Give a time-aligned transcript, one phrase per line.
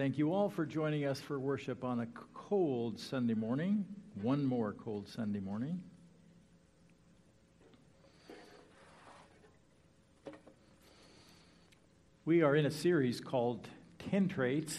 [0.00, 3.84] Thank you all for joining us for worship on a cold Sunday morning.
[4.22, 5.82] One more cold Sunday morning.
[12.24, 13.68] We are in a series called
[14.10, 14.78] 10 Traits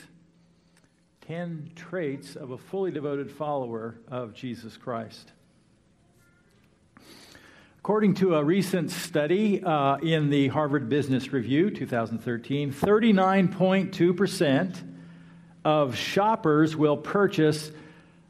[1.28, 5.34] 10 Traits of a Fully Devoted Follower of Jesus Christ.
[7.78, 14.91] According to a recent study uh, in the Harvard Business Review 2013, 39.2%
[15.64, 17.72] of shoppers will purchase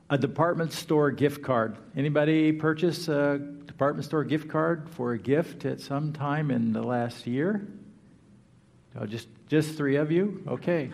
[0.10, 1.78] a department store gift card.
[1.96, 6.84] Anybody purchase a department store gift card for a gift at some time in the
[6.84, 7.66] last year?
[9.00, 10.44] Oh, just, just three of you?
[10.48, 10.92] Okay.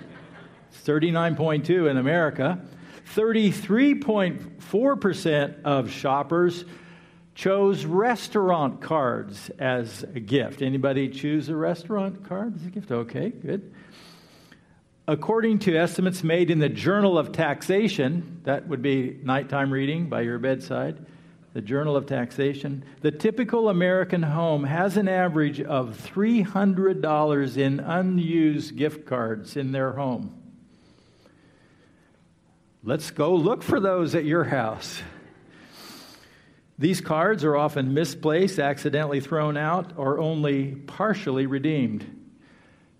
[0.86, 2.62] 39.2 in America.
[3.16, 6.66] 33.4% of shoppers
[7.34, 10.62] chose restaurant cards as a gift.
[10.62, 12.92] Anybody choose a restaurant card as a gift?
[12.92, 13.74] Okay, good.
[15.10, 20.20] According to estimates made in the Journal of Taxation, that would be nighttime reading by
[20.22, 21.06] your bedside,
[21.54, 28.76] the Journal of Taxation, the typical American home has an average of $300 in unused
[28.76, 30.36] gift cards in their home.
[32.84, 35.02] Let's go look for those at your house.
[36.78, 42.17] These cards are often misplaced, accidentally thrown out, or only partially redeemed.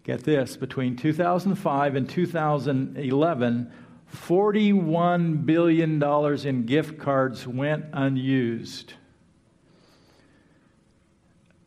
[0.08, 3.72] Get this between 2005 and 2011,
[4.16, 6.02] $41 billion
[6.48, 8.94] in gift cards went unused.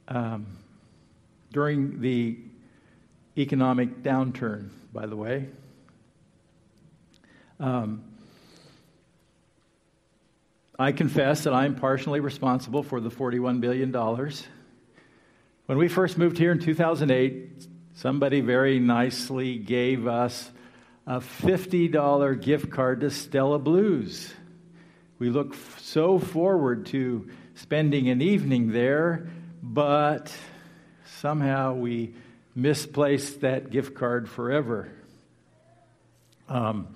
[0.09, 0.47] Um,
[1.53, 2.39] during the
[3.37, 5.47] economic downturn, by the way.
[7.59, 8.03] Um,
[10.79, 13.93] I confess that I'm partially responsible for the $41 billion.
[15.67, 17.67] When we first moved here in 2008,
[18.01, 20.51] somebody very nicely gave us
[21.07, 24.33] a $50 gift card to Stella Blues.
[25.19, 29.29] We look so forward to spending an evening there,
[29.63, 30.35] but
[31.19, 32.15] somehow we
[32.55, 34.91] misplaced that gift card forever.
[36.49, 36.89] Um,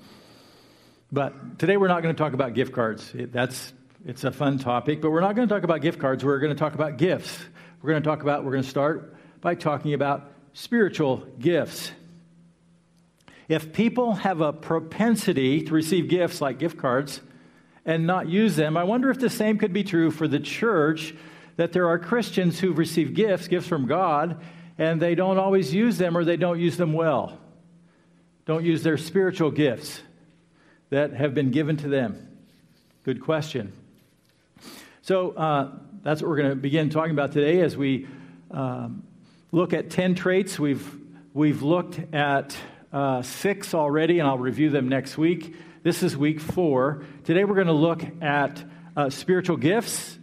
[1.13, 3.13] but today we're not going to talk about gift cards.
[3.15, 3.75] It, that's
[4.07, 6.25] it's a fun topic, but we're not going to talk about gift cards.
[6.25, 7.39] We're going to talk about gifts.
[7.83, 11.93] We're going to talk about we're going to start by talking about spiritual gifts.
[13.49, 17.21] If people have a propensity to receive gifts like gift cards
[17.85, 21.15] and not use them, I wonder if the same could be true for the church
[21.57, 24.41] that there are Christians who've received gifts, gifts from God,
[24.79, 27.39] and they don't always use them or they don't use them well.
[28.47, 30.01] Don't use their spiritual gifts
[30.91, 32.29] that have been given to them?
[33.05, 33.73] Good question.
[35.03, 35.73] So uh,
[36.03, 38.07] that's what we're going to begin talking about today as we
[38.51, 39.03] um,
[39.55, 40.59] look at 10 traits.
[40.59, 40.85] We've,
[41.33, 42.57] we've looked at
[42.93, 45.55] uh, six already, and I'll review them next week.
[45.85, 47.05] This is week four.
[47.23, 48.65] Today we're going to look at
[48.97, 50.19] uh, spiritual gifts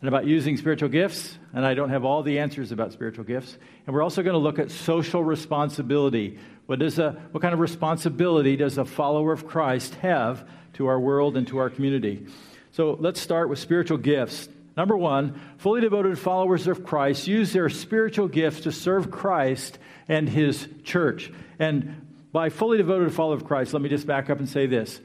[0.00, 1.38] and about using spiritual gifts.
[1.54, 3.56] And I don't have all the answers about spiritual gifts.
[3.86, 6.38] And we're also going to look at social responsibility.
[6.66, 11.00] What, is a, what kind of responsibility does a follower of Christ have to our
[11.00, 12.26] world and to our community?
[12.72, 14.50] So let's start with spiritual gifts.
[14.80, 20.26] Number one, fully devoted followers of Christ use their spiritual gifts to serve Christ and
[20.26, 21.30] his church.
[21.58, 24.98] And by fully devoted follower of Christ, let me just back up and say this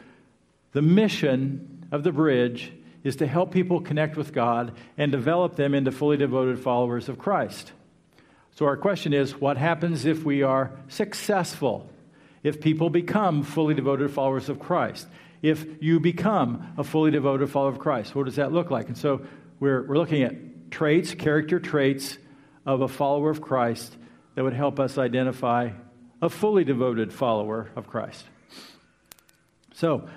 [0.72, 2.72] the mission of the bridge
[3.04, 7.18] is to help people connect with God and develop them into fully devoted followers of
[7.18, 7.74] Christ.
[8.52, 11.90] So, our question is what happens if we are successful?
[12.44, 15.06] If people become fully devoted followers of Christ?
[15.42, 18.88] If you become a fully devoted follower of Christ, what does that look like?
[18.88, 19.20] And so,
[19.60, 22.18] we're, we're looking at traits, character traits
[22.66, 23.96] of a follower of Christ
[24.36, 25.72] that would help us identify
[26.22, 28.26] a fully devoted follower of Christ.
[29.74, 30.08] So,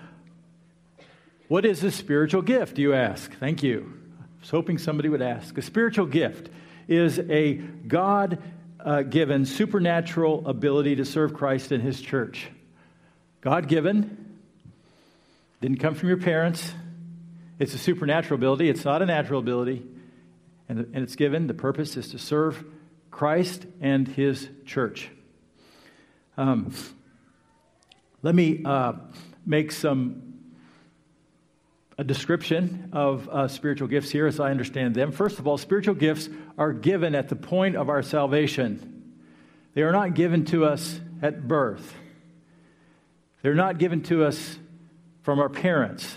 [1.49, 3.33] what is a spiritual gift, you ask?
[3.39, 3.93] Thank you.
[4.21, 5.57] I was hoping somebody would ask.
[5.57, 6.51] A spiritual gift
[6.87, 8.39] is a God
[8.81, 12.49] uh, given supernatural ability to serve Christ and His church.
[13.41, 14.39] God given,
[15.61, 16.73] didn't come from your parents.
[17.59, 19.85] It's a supernatural ability, it's not a natural ability.
[20.69, 22.63] And, and it's given, the purpose is to serve
[23.11, 25.11] Christ and His church.
[26.37, 26.73] Um,
[28.23, 28.93] let me uh,
[29.47, 30.29] make some
[31.99, 35.11] a description of uh, spiritual gifts here as I understand them.
[35.11, 39.15] First of all, spiritual gifts are given at the point of our salvation,
[39.75, 41.95] they are not given to us at birth,
[43.43, 44.59] they're not given to us
[45.23, 46.17] from our parents.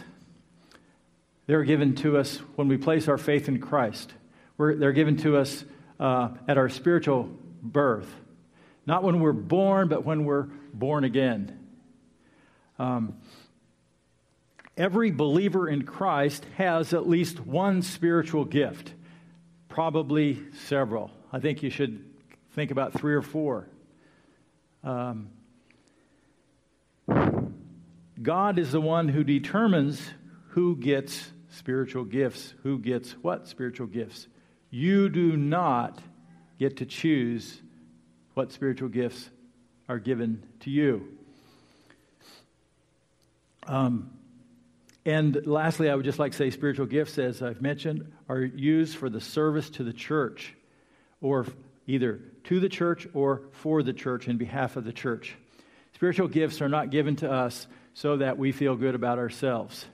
[1.51, 4.13] They're given to us when we place our faith in Christ.
[4.56, 5.65] We're, they're given to us
[6.00, 7.30] uh, at our spiritual
[7.62, 8.07] birth.
[8.86, 11.59] Not when we're born, but when we're born again.
[12.80, 13.18] Um,
[14.77, 18.94] every believer in Christ has at least one spiritual gift,
[19.68, 21.12] probably several.
[21.33, 22.01] I think you should
[22.53, 23.68] think about three or four.
[24.86, 25.27] Um,
[28.21, 30.01] God is the one who determines
[30.51, 34.27] who gets spiritual gifts, who gets what spiritual gifts.
[34.69, 36.00] You do not
[36.57, 37.62] get to choose
[38.33, 39.30] what spiritual gifts
[39.88, 41.07] are given to you.
[43.68, 44.12] Um,
[45.06, 48.95] and lastly, I would just like to say spiritual gifts, as I've mentioned, are used
[48.95, 50.56] for the service to the church,
[51.21, 51.45] or
[51.88, 55.36] either to the church or for the church in behalf of the church.
[55.94, 59.86] Spiritual gifts are not given to us so that we feel good about ourselves.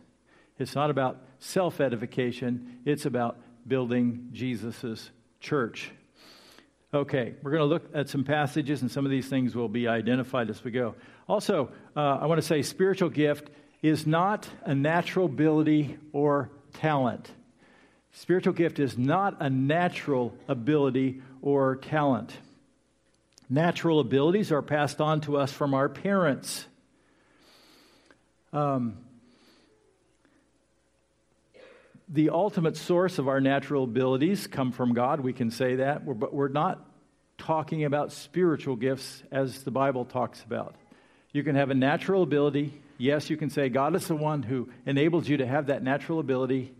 [0.59, 3.37] It's not about self edification, it's about
[3.67, 5.91] building Jesus' church.
[6.93, 9.87] Okay, we're going to look at some passages, and some of these things will be
[9.87, 10.95] identified as we go.
[11.27, 13.49] Also, uh, I want to say spiritual gift
[13.81, 17.29] is not a natural ability or talent.
[18.13, 22.35] Spiritual gift is not a natural ability or talent.
[23.49, 26.65] Natural abilities are passed on to us from our parents.
[28.53, 28.97] Um,
[32.09, 35.19] the ultimate source of our natural abilities come from God.
[35.19, 36.85] We can say that, but we're not
[37.37, 40.75] talking about spiritual gifts as the Bible talks about.
[41.33, 42.73] You can have a natural ability.
[42.97, 46.19] Yes, you can say God is the one who enables you to have that natural
[46.19, 46.73] ability,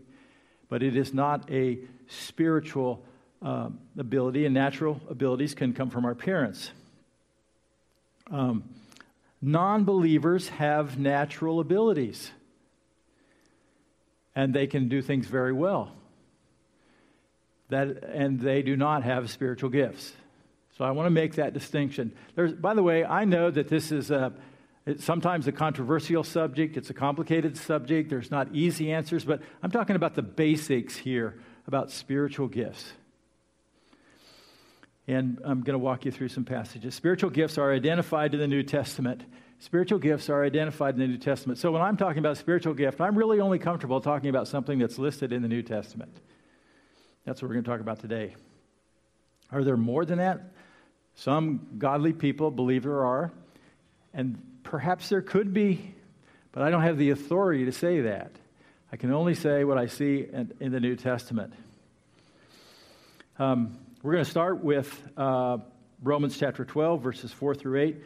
[0.68, 1.78] but it is not a
[2.08, 3.04] spiritual
[3.42, 6.72] uh, ability, and natural abilities can come from our parents.
[8.30, 8.64] Um,
[9.40, 12.32] non believers have natural abilities
[14.38, 15.90] and they can do things very well.
[17.70, 20.12] That, and they do not have spiritual gifts.
[20.76, 22.12] So I want to make that distinction.
[22.36, 24.32] There's, by the way, I know that this is a,
[24.98, 26.76] sometimes a controversial subject.
[26.76, 28.10] It's a complicated subject.
[28.10, 32.92] There's not easy answers, but I'm talking about the basics here about spiritual gifts.
[35.08, 36.94] And I'm going to walk you through some passages.
[36.94, 39.24] Spiritual gifts are identified in the New Testament
[39.60, 41.58] Spiritual gifts are identified in the New Testament.
[41.58, 44.98] So when I'm talking about spiritual gift, I'm really only comfortable talking about something that's
[44.98, 46.16] listed in the New Testament.
[47.24, 48.36] That's what we're going to talk about today.
[49.50, 50.52] Are there more than that?
[51.16, 53.32] Some godly people believe there are,
[54.14, 55.92] and perhaps there could be,
[56.52, 58.30] but I don't have the authority to say that.
[58.92, 61.52] I can only say what I see in, in the New Testament.
[63.40, 65.58] Um, we're going to start with uh,
[66.02, 67.96] Romans chapter 12, verses 4 through 8.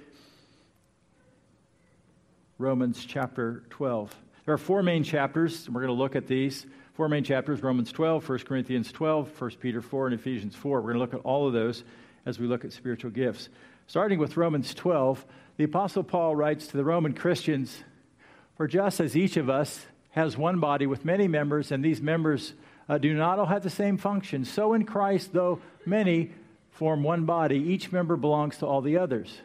[2.62, 4.14] Romans chapter 12.
[4.44, 5.66] There are four main chapters.
[5.66, 6.64] And we're going to look at these.
[6.94, 10.80] Four main chapters Romans 12, 1 Corinthians 12, 1 Peter 4, and Ephesians 4.
[10.80, 11.82] We're going to look at all of those
[12.24, 13.48] as we look at spiritual gifts.
[13.88, 15.26] Starting with Romans 12,
[15.56, 17.82] the Apostle Paul writes to the Roman Christians
[18.56, 22.54] For just as each of us has one body with many members, and these members
[22.88, 26.30] uh, do not all have the same function, so in Christ, though many
[26.70, 29.40] form one body, each member belongs to all the others.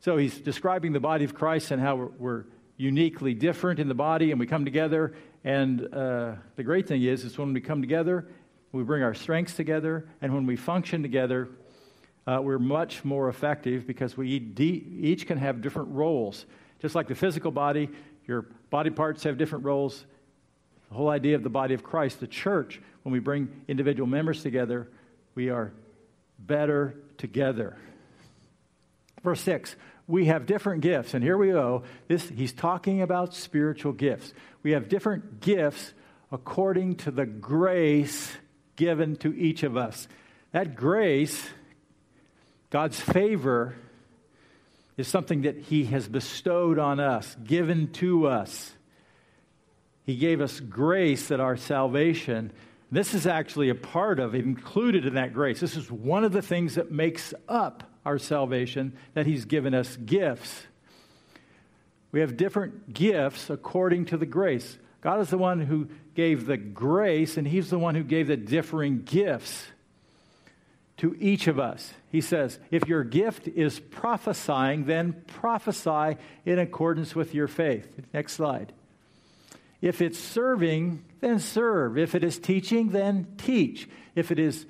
[0.00, 2.44] So he's describing the body of Christ and how we're, we're
[2.76, 5.14] uniquely different in the body and we come together.
[5.44, 8.28] And uh, the great thing is, is when we come together,
[8.72, 11.48] we bring our strengths together, and when we function together,
[12.26, 16.44] uh, we're much more effective because we each can have different roles.
[16.80, 17.88] Just like the physical body,
[18.26, 20.04] your body parts have different roles.
[20.90, 24.42] The whole idea of the body of Christ, the church, when we bring individual members
[24.42, 24.88] together,
[25.34, 25.72] we are
[26.38, 27.76] better together.
[29.22, 29.76] Verse 6
[30.08, 31.14] we have different gifts.
[31.14, 31.84] And here we go.
[32.08, 34.32] This, he's talking about spiritual gifts.
[34.62, 35.92] We have different gifts
[36.32, 38.34] according to the grace
[38.74, 40.08] given to each of us.
[40.52, 41.48] That grace,
[42.70, 43.76] God's favor,
[44.96, 48.72] is something that he has bestowed on us, given to us.
[50.04, 52.50] He gave us grace that our salvation,
[52.90, 55.60] this is actually a part of, included in that grace.
[55.60, 59.96] This is one of the things that makes up our salvation, that He's given us
[59.96, 60.62] gifts.
[62.10, 64.78] We have different gifts according to the grace.
[65.02, 68.36] God is the one who gave the grace, and He's the one who gave the
[68.38, 69.66] differing gifts
[70.96, 71.92] to each of us.
[72.10, 77.86] He says, if your gift is prophesying, then prophesy in accordance with your faith.
[78.14, 78.72] Next slide.
[79.82, 81.98] If it's serving, then serve.
[81.98, 83.86] If it is teaching, then teach.
[84.14, 84.64] If it is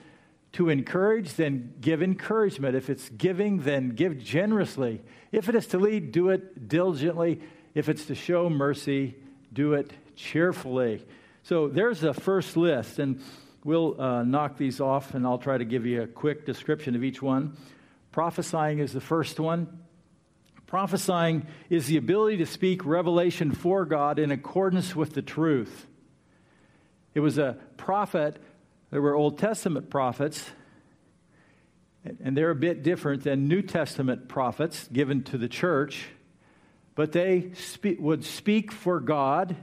[0.58, 2.74] to encourage, then give encouragement.
[2.74, 5.00] If it's giving, then give generously.
[5.30, 7.40] If it is to lead, do it diligently.
[7.76, 9.14] If it's to show mercy,
[9.52, 11.06] do it cheerfully.
[11.44, 13.22] So there's the first list, and
[13.62, 17.04] we'll uh, knock these off, and I'll try to give you a quick description of
[17.04, 17.56] each one.
[18.10, 19.78] Prophesying is the first one.
[20.66, 25.86] Prophesying is the ability to speak revelation for God in accordance with the truth.
[27.14, 28.42] It was a prophet,
[28.90, 30.50] there were Old Testament prophets,
[32.22, 36.06] and they're a bit different than New Testament prophets given to the church,
[36.94, 39.56] but they spe- would speak for God.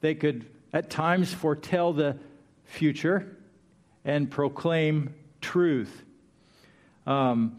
[0.00, 2.18] They could at times foretell the
[2.64, 3.36] future
[4.04, 6.02] and proclaim truth.
[7.06, 7.58] Um,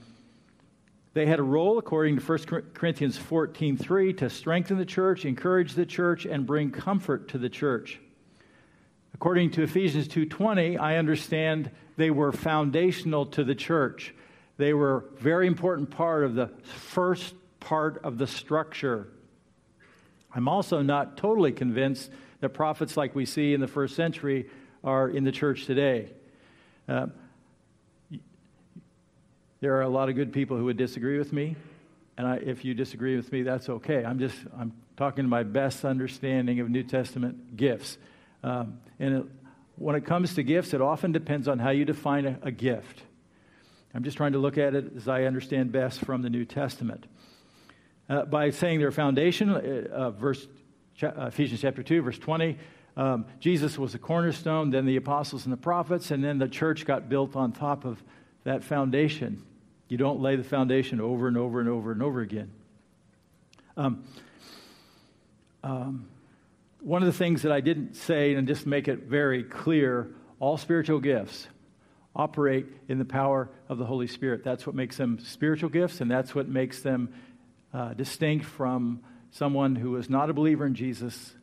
[1.13, 5.85] they had a role, according to 1 Corinthians 14:3, to strengthen the church, encourage the
[5.85, 7.99] church, and bring comfort to the church.
[9.19, 14.15] According to Ephesians 2:20, I understand they were foundational to the church.
[14.55, 19.09] They were a very important part of the first part of the structure.
[20.33, 22.09] I'm also not totally convinced
[22.39, 24.49] that prophets like we see in the first century
[24.85, 26.13] are in the church today.
[26.87, 27.07] Uh,
[29.59, 31.57] there are a lot of good people who would disagree with me,
[32.17, 34.05] and I, if you disagree with me, that's okay.
[34.05, 37.97] I'm just I'm talking to my best understanding of New Testament gifts,
[38.43, 39.25] um, and it,
[39.75, 43.01] when it comes to gifts, it often depends on how you define a, a gift.
[43.93, 47.07] I'm just trying to look at it as I understand best from the New Testament.
[48.07, 50.47] Uh, by saying their foundation, uh, verse
[51.01, 52.57] uh, Ephesians chapter 2, verse 20,
[52.97, 56.85] um, Jesus was the cornerstone, then the apostles and the prophets, and then the church
[56.85, 58.03] got built on top of
[58.43, 59.43] that foundation.
[59.87, 62.51] You don't lay the foundation over and over and over and over again.
[63.77, 64.03] Um,
[65.63, 66.07] um,
[66.81, 70.57] one of the things that I didn't say, and just make it very clear all
[70.57, 71.47] spiritual gifts
[72.15, 74.43] operate in the power of the Holy Spirit.
[74.43, 77.13] That's what makes them spiritual gifts, and that's what makes them
[77.73, 81.33] uh, distinct from someone who is not a believer in Jesus,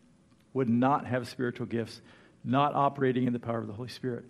[0.53, 2.01] would not have spiritual gifts,
[2.45, 4.25] not operating in the power of the Holy Spirit.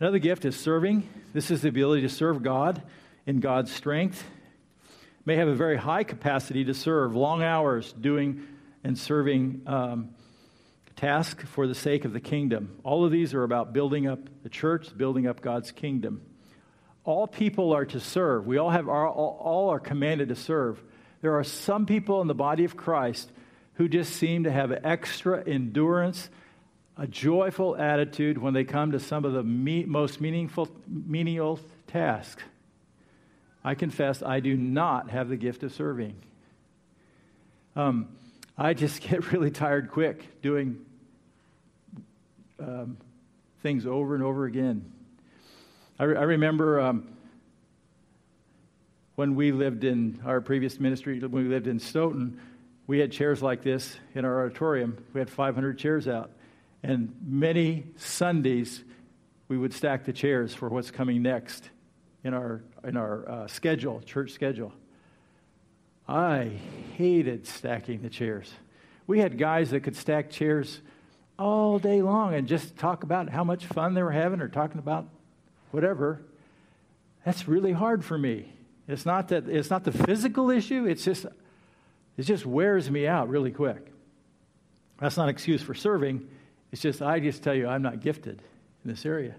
[0.00, 1.08] Another gift is serving.
[1.32, 2.82] This is the ability to serve God
[3.26, 4.22] in God's strength,
[5.24, 8.46] may have a very high capacity to serve, long hours doing
[8.82, 10.10] and serving um,
[10.96, 12.78] tasks for the sake of the kingdom.
[12.84, 16.22] All of these are about building up the church, building up God's kingdom.
[17.04, 18.46] All people are to serve.
[18.46, 20.82] We all have our, all, all are commanded to serve.
[21.20, 23.30] There are some people in the body of Christ
[23.74, 26.28] who just seem to have extra endurance,
[26.96, 31.58] a joyful attitude when they come to some of the me- most meaningful menial
[31.88, 32.42] tasks.
[33.64, 36.14] I confess I do not have the gift of serving.
[37.74, 38.08] Um,
[38.56, 40.84] I just get really tired quick doing
[42.60, 42.96] um,
[43.62, 44.92] things over and over again.
[45.98, 47.08] I, re- I remember um,
[49.16, 52.40] when we lived in our previous ministry, when we lived in Stoughton,
[52.86, 55.04] we had chairs like this in our auditorium.
[55.12, 56.30] We had 500 chairs out.
[56.82, 58.84] And many Sundays,
[59.48, 61.70] we would stack the chairs for what's coming next
[62.24, 64.72] in our, in our uh, schedule, church schedule.
[66.06, 66.50] I
[66.96, 68.52] hated stacking the chairs.
[69.06, 70.80] We had guys that could stack chairs
[71.38, 74.78] all day long and just talk about how much fun they were having or talking
[74.78, 75.08] about
[75.70, 76.22] whatever.
[77.24, 78.52] That's really hard for me.
[78.86, 81.24] It's not that it's not the physical issue, it's just
[82.16, 83.92] it just wears me out really quick.
[85.00, 86.28] That's not an excuse for serving.
[86.70, 88.42] It's just I just tell you I'm not gifted
[88.84, 89.34] in this area.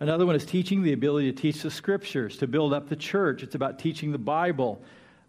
[0.00, 3.42] Another one is teaching, the ability to teach the scriptures, to build up the church.
[3.42, 4.82] It's about teaching the Bible.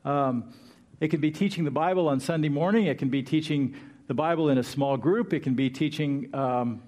[0.06, 0.54] Um,
[1.00, 3.76] it can be teaching the Bible on Sunday morning, it can be teaching
[4.08, 6.84] the Bible in a small group, it can be teaching um,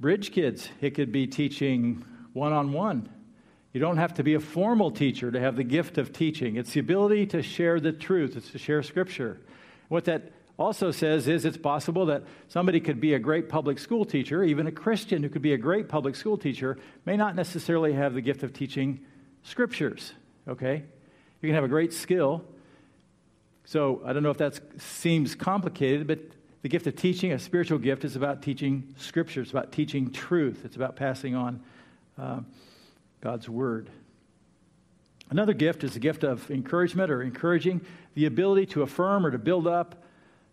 [0.00, 2.02] bridge kids, it could be teaching
[2.32, 3.08] one on one.
[3.74, 6.56] You don't have to be a formal teacher to have the gift of teaching.
[6.56, 9.38] It's the ability to share the truth, it's to share scripture.
[9.88, 14.06] What that also says is it's possible that somebody could be a great public school
[14.06, 17.92] teacher, even a Christian who could be a great public school teacher, may not necessarily
[17.92, 19.00] have the gift of teaching
[19.42, 20.14] scriptures.
[20.48, 20.84] Okay?
[21.40, 22.44] You can have a great skill.
[23.64, 26.18] So I don't know if that seems complicated, but
[26.62, 30.62] the gift of teaching, a spiritual gift, is about teaching scripture, it's about teaching truth,
[30.64, 31.60] it's about passing on
[32.18, 32.40] uh,
[33.20, 33.90] God's word.
[35.30, 37.82] Another gift is the gift of encouragement or encouraging,
[38.14, 40.02] the ability to affirm or to build up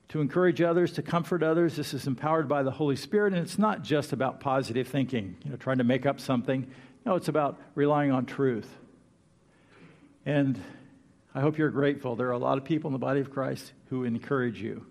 [0.10, 1.76] to encourage others, to comfort others.
[1.76, 5.52] This is empowered by the Holy Spirit, and it's not just about positive thinking, you
[5.52, 6.68] know, trying to make up something.
[7.06, 8.70] No, it's about relying on truth.
[10.26, 10.60] And
[11.36, 12.16] I hope you're grateful.
[12.16, 14.86] There are a lot of people in the body of Christ who encourage you.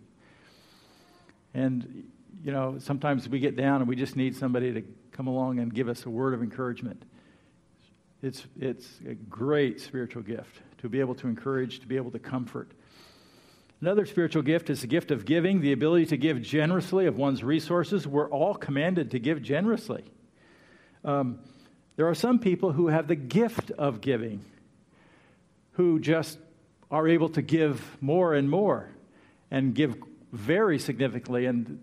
[1.54, 2.04] And,
[2.44, 5.72] you know, sometimes we get down and we just need somebody to come along and
[5.72, 7.02] give us a word of encouragement.
[8.22, 12.18] It's, it's a great spiritual gift to be able to encourage, to be able to
[12.18, 12.72] comfort.
[13.80, 17.42] Another spiritual gift is the gift of giving, the ability to give generously of one's
[17.42, 18.06] resources.
[18.06, 20.04] We're all commanded to give generously.
[21.06, 21.38] Um,
[21.96, 24.44] there are some people who have the gift of giving,
[25.75, 26.38] who just
[26.90, 28.88] are able to give more and more
[29.50, 29.97] and give
[30.33, 31.47] very significantly.
[31.47, 31.81] And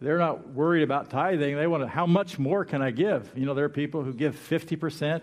[0.00, 1.56] they're not worried about tithing.
[1.56, 3.30] They want to, how much more can I give?
[3.36, 5.22] You know, there are people who give 50%.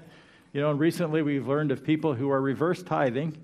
[0.53, 3.37] You know, and recently we've learned of people who are reverse tithing.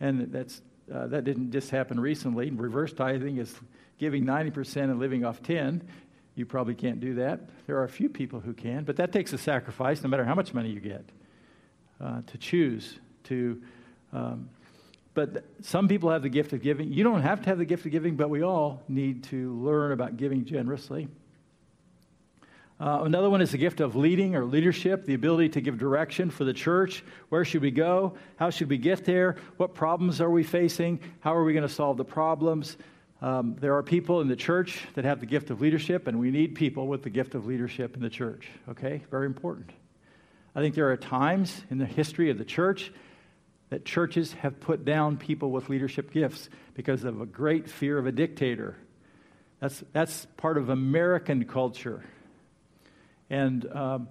[0.00, 2.50] And that's, uh, that didn't just happen recently.
[2.50, 3.54] Reverse tithing is
[3.98, 5.86] giving 90% and living off 10.
[6.34, 7.40] You probably can't do that.
[7.66, 10.34] There are a few people who can, but that takes a sacrifice no matter how
[10.34, 11.04] much money you get
[12.00, 13.60] uh, to choose to.
[14.12, 14.48] Um,
[15.14, 16.92] but some people have the gift of giving.
[16.92, 19.92] You don't have to have the gift of giving, but we all need to learn
[19.92, 21.08] about giving generously.
[22.80, 26.30] Uh, another one is the gift of leading or leadership, the ability to give direction
[26.30, 27.04] for the church.
[27.28, 28.16] Where should we go?
[28.36, 29.36] How should we get there?
[29.56, 30.98] What problems are we facing?
[31.20, 32.76] How are we going to solve the problems?
[33.20, 36.32] Um, there are people in the church that have the gift of leadership, and we
[36.32, 38.48] need people with the gift of leadership in the church.
[38.68, 39.02] Okay?
[39.12, 39.70] Very important.
[40.56, 42.92] I think there are times in the history of the church
[43.72, 48.06] that churches have put down people with leadership gifts because of a great fear of
[48.06, 48.76] a dictator.
[49.60, 52.04] That's, that's part of American culture.
[53.30, 54.08] And um,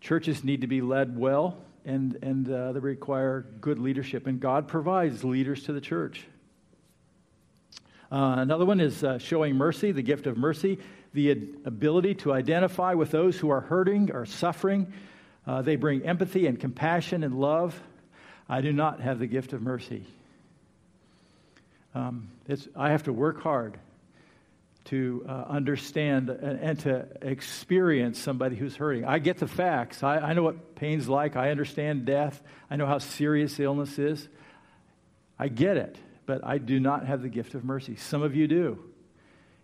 [0.00, 4.26] churches need to be led well, and, and uh, they require good leadership.
[4.26, 6.26] And God provides leaders to the church.
[8.10, 10.80] Uh, another one is uh, showing mercy, the gift of mercy,
[11.12, 11.30] the
[11.64, 14.92] ability to identify with those who are hurting or suffering.
[15.46, 17.80] Uh, they bring empathy and compassion and love.
[18.48, 20.06] I do not have the gift of mercy.
[21.94, 22.28] Um,
[22.76, 23.78] I have to work hard
[24.86, 29.04] to uh, understand and, and, to experience somebody who's hurting.
[29.04, 30.02] I get the facts.
[30.02, 31.36] I, I know what pain's like.
[31.36, 32.42] I understand death.
[32.68, 34.28] I know how serious illness is.
[35.38, 35.96] I get it
[36.26, 37.96] but I do not have the gift of mercy.
[37.96, 38.78] Some of you do.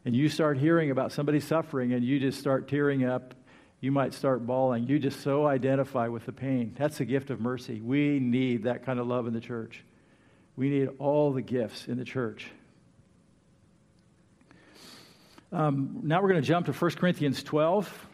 [0.04, 3.34] And you start hearing about somebody suffering and you just start tearing up.
[3.80, 4.86] You might start bawling.
[4.86, 6.74] You just so identify with the pain.
[6.78, 7.80] That's a gift of mercy.
[7.80, 9.82] We need that kind of love in the church.
[10.56, 12.46] We need all the gifts in the church.
[15.52, 18.06] Um, now we're going to jump to 1 Corinthians 12.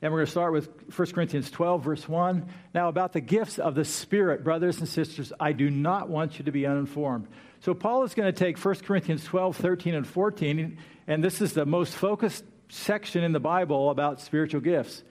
[0.00, 2.48] And we're going to start with 1 Corinthians 12, verse 1.
[2.72, 6.44] Now, about the gifts of the Spirit, brothers and sisters, I do not want you
[6.44, 7.26] to be uninformed.
[7.60, 11.52] So, Paul is going to take 1 Corinthians 12, 13, and 14, and this is
[11.52, 15.02] the most focused section in the Bible about spiritual gifts.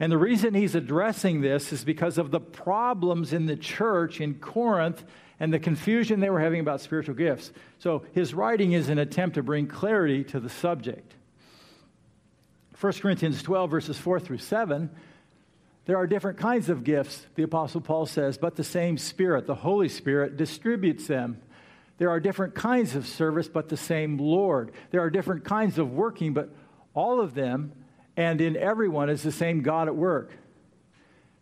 [0.00, 4.34] And the reason he's addressing this is because of the problems in the church in
[4.34, 5.04] Corinth
[5.38, 7.52] and the confusion they were having about spiritual gifts.
[7.78, 11.14] So, his writing is an attempt to bring clarity to the subject.
[12.80, 14.90] 1 Corinthians 12, verses 4 through 7,
[15.84, 19.54] there are different kinds of gifts, the Apostle Paul says, but the same Spirit, the
[19.54, 21.40] Holy Spirit, distributes them.
[21.98, 24.72] There are different kinds of service, but the same Lord.
[24.90, 26.50] There are different kinds of working, but
[26.94, 27.72] all of them
[28.16, 30.32] and in everyone is the same God at work.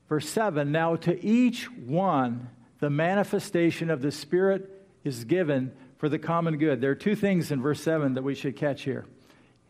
[0.09, 2.49] Verse 7 Now to each one,
[2.81, 4.71] the manifestation of the Spirit
[5.05, 6.81] is given for the common good.
[6.81, 9.07] There are two things in verse 7 that we should catch here.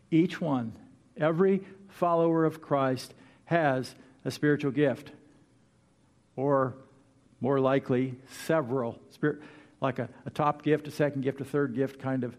[0.09, 0.73] Each one
[1.17, 3.13] Every follower of Christ
[3.45, 5.11] has a spiritual gift,
[6.35, 6.73] or
[7.41, 8.99] more likely, several.
[9.11, 9.39] Spirit,
[9.81, 12.35] like a, a top gift, a second gift, a third gift, kind of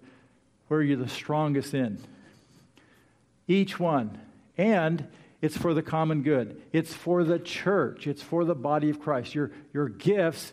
[0.68, 1.98] where you're the strongest in.
[3.46, 4.18] Each one.
[4.56, 5.06] And
[5.40, 9.34] it's for the common good, it's for the church, it's for the body of Christ.
[9.34, 10.52] Your, your gifts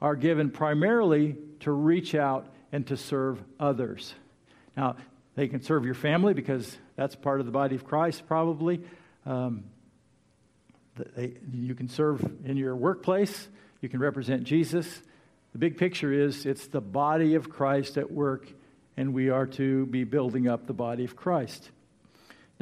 [0.00, 4.14] are given primarily to reach out and to serve others.
[4.76, 4.96] Now,
[5.34, 8.82] they can serve your family because that's part of the body of Christ, probably.
[9.24, 9.64] Um,
[11.16, 13.48] they, you can serve in your workplace,
[13.80, 15.02] you can represent Jesus.
[15.52, 18.52] The big picture is it's the body of Christ at work,
[18.96, 21.70] and we are to be building up the body of Christ.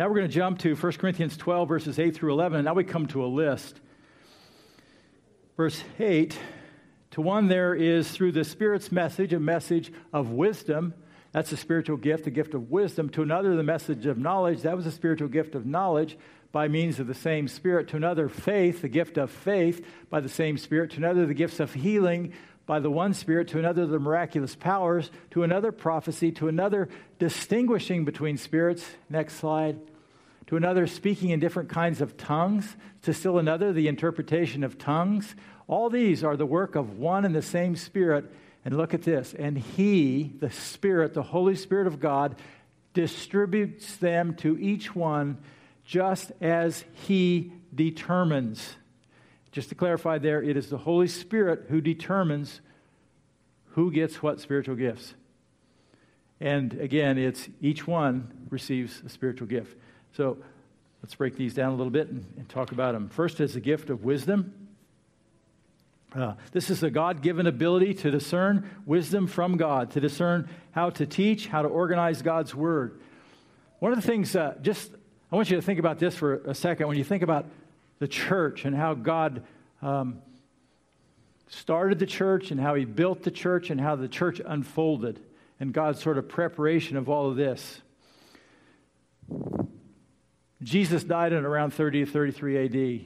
[0.00, 2.72] Now we're going to jump to 1 Corinthians 12, verses 8 through 11, and now
[2.72, 3.78] we come to a list.
[5.58, 6.38] Verse 8
[7.10, 10.94] To one there is, through the Spirit's message, a message of wisdom
[11.32, 13.10] that's a spiritual gift, a gift of wisdom.
[13.10, 14.62] To another, the message of knowledge.
[14.62, 16.16] That was a spiritual gift of knowledge
[16.50, 17.88] by means of the same Spirit.
[17.88, 20.92] To another, faith, the gift of faith by the same Spirit.
[20.92, 22.32] To another, the gifts of healing
[22.64, 23.48] by the one Spirit.
[23.48, 25.10] To another, the miraculous powers.
[25.32, 26.32] To another, prophecy.
[26.32, 28.86] To another, distinguishing between spirits.
[29.10, 29.78] Next slide.
[30.50, 32.76] To another, speaking in different kinds of tongues.
[33.02, 35.36] To still another, the interpretation of tongues.
[35.68, 38.28] All these are the work of one and the same Spirit
[38.64, 39.32] and look at this.
[39.32, 42.34] And He, the Spirit, the Holy Spirit of God,
[42.94, 45.38] distributes them to each one
[45.84, 48.74] just as He determines.
[49.52, 52.60] Just to clarify there, it is the Holy Spirit who determines
[53.74, 55.14] who gets what spiritual gifts.
[56.40, 59.76] And again, it's each one receives a spiritual gift.
[60.16, 60.38] So
[61.02, 63.08] let's break these down a little bit and, and talk about them.
[63.08, 64.54] First is the gift of wisdom.
[66.14, 70.90] Uh, this is a God given ability to discern wisdom from God, to discern how
[70.90, 73.00] to teach, how to organize God's word.
[73.78, 74.90] One of the things, uh, just
[75.30, 76.88] I want you to think about this for a second.
[76.88, 77.46] When you think about
[78.00, 79.44] the church and how God
[79.80, 80.20] um,
[81.46, 85.20] started the church and how He built the church and how the church unfolded,
[85.60, 87.82] and God's sort of preparation of all of this.
[90.62, 93.04] Jesus died in around 30 to 33 AD.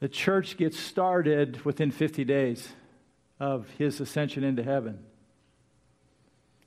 [0.00, 2.68] The church gets started within 50 days
[3.38, 4.98] of his ascension into heaven.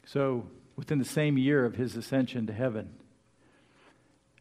[0.05, 2.89] So, within the same year of his ascension to heaven.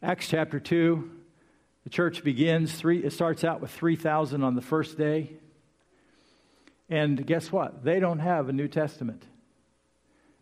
[0.01, 1.09] Acts chapter 2,
[1.83, 5.31] the church begins, three, it starts out with 3,000 on the first day.
[6.89, 7.83] And guess what?
[7.83, 9.23] They don't have a New Testament.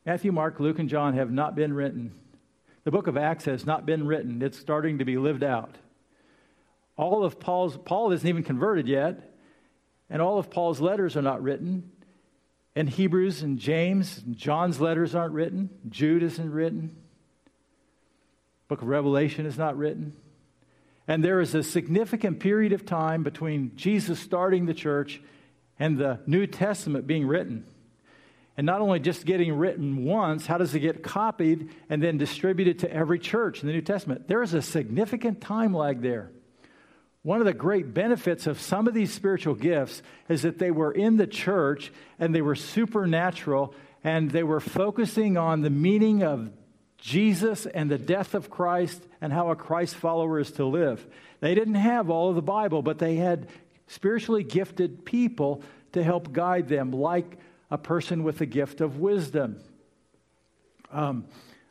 [0.06, 2.14] Matthew, Mark, Luke, and John have not been written.
[2.86, 4.42] The book of Acts has not been written.
[4.44, 5.76] It's starting to be lived out.
[6.96, 9.34] All of Paul's, Paul isn't even converted yet,
[10.10, 11.92] and all of Paul's letters are not written.
[12.76, 15.72] And Hebrews and James and John's letters aren't written.
[15.90, 16.96] Jude isn't written.
[18.68, 20.14] Book of Revelation is not written.
[21.08, 25.22] And there is a significant period of time between Jesus starting the church
[25.80, 27.66] and the New Testament being written.
[28.58, 32.80] And not only just getting written once, how does it get copied and then distributed
[32.80, 34.28] to every church in the New Testament?
[34.28, 36.32] There is a significant time lag there.
[37.22, 40.92] One of the great benefits of some of these spiritual gifts is that they were
[40.92, 46.52] in the church and they were supernatural and they were focusing on the meaning of
[46.98, 51.06] Jesus and the death of Christ and how a Christ follower is to live.
[51.40, 53.48] They didn't have all of the Bible, but they had
[53.88, 55.64] spiritually gifted people
[55.94, 57.40] to help guide them, like
[57.76, 59.60] a person with the gift of wisdom.
[60.94, 61.26] Um,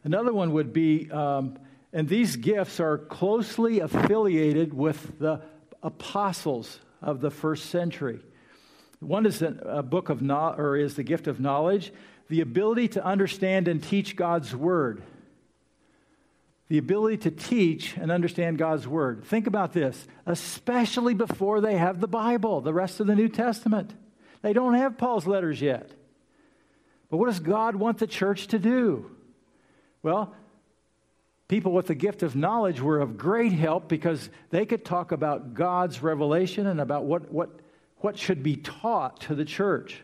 [0.04, 1.58] another one would be, um,
[1.94, 5.40] and these gifts are closely affiliated with the
[5.82, 8.20] apostles of the first century.
[9.00, 11.90] One is a book of no, or is the gift of knowledge,
[12.28, 15.02] the ability to understand and teach God's word.
[16.68, 19.24] The ability to teach and understand God's word.
[19.24, 23.94] Think about this, especially before they have the Bible, the rest of the New Testament.
[24.44, 25.90] They don't have Paul's letters yet.
[27.08, 29.10] But what does God want the church to do?
[30.02, 30.34] Well,
[31.48, 35.54] people with the gift of knowledge were of great help because they could talk about
[35.54, 37.58] God's revelation and about what, what,
[37.96, 40.02] what should be taught to the church.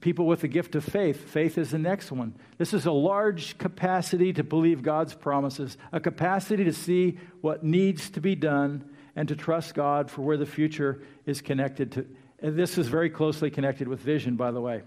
[0.00, 2.32] People with the gift of faith, faith is the next one.
[2.58, 8.08] This is a large capacity to believe God's promises, a capacity to see what needs
[8.10, 12.06] to be done and to trust God for where the future is connected to
[12.40, 14.82] and this is very closely connected with vision, by the way.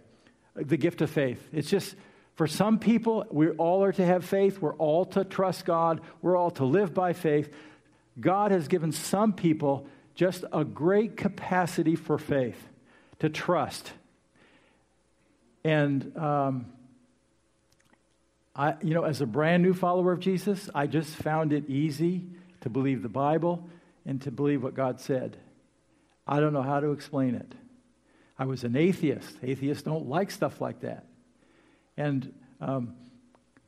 [0.56, 1.42] The gift of faith.
[1.52, 1.96] It's just,
[2.36, 4.60] for some people, we all are to have faith.
[4.60, 6.02] We're all to trust God.
[6.22, 7.52] We're all to live by faith.
[8.20, 12.58] God has given some people just a great capacity for faith,
[13.20, 13.94] to trust.
[15.64, 16.66] And, um,
[18.56, 22.26] I, you know, as a brand new follower of Jesus, I just found it easy
[22.62, 23.68] to believe the Bible
[24.06, 25.38] and to believe what God said.
[26.30, 27.52] I don't know how to explain it.
[28.38, 29.36] I was an atheist.
[29.42, 31.08] Atheists don't like stuff like that.
[31.98, 32.94] And um,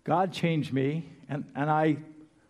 [0.04, 1.98] God changed me, and, and I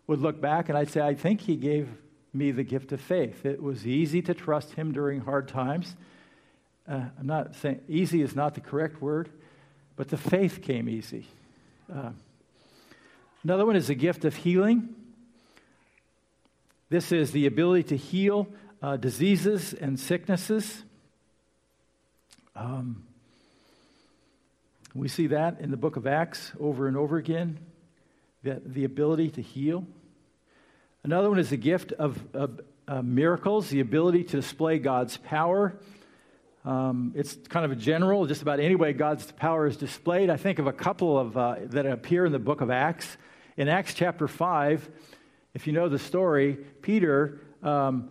[0.08, 1.88] would look back and I'd say, I think He gave
[2.34, 3.46] me the gift of faith.
[3.46, 5.96] It was easy to trust Him during hard times.
[6.86, 9.30] Uh, I'm not saying easy is not the correct word,
[9.96, 11.26] but the faith came easy.
[11.94, 12.12] Uh,
[13.44, 14.94] another one is the gift of healing.
[16.90, 18.50] This is the ability to heal
[18.82, 20.84] uh, diseases and sicknesses.
[22.56, 23.04] Um,
[24.94, 27.60] we see that in the book of Acts over and over again,
[28.44, 29.86] that the ability to heal.
[31.04, 35.78] Another one is the gift of, of uh, miracles, the ability to display God's power.
[36.66, 40.30] Um, it's kind of a general, just about any way God's power is displayed.
[40.30, 43.18] I think of a couple of uh, that appear in the book of Acts.
[43.58, 44.90] In Acts chapter 5,
[45.54, 48.10] if you know the story, Peter um,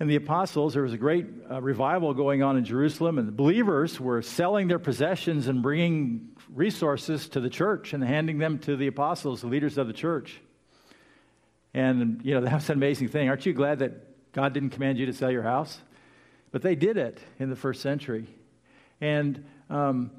[0.00, 3.32] and the apostles, there was a great uh, revival going on in Jerusalem, and the
[3.32, 8.76] believers were selling their possessions and bringing resources to the church and handing them to
[8.76, 10.40] the apostles, the leaders of the church.
[11.74, 13.28] And, you know, that's an amazing thing.
[13.28, 15.78] Aren't you glad that God didn't command you to sell your house?
[16.52, 18.26] But they did it in the first century.
[19.00, 20.10] And um,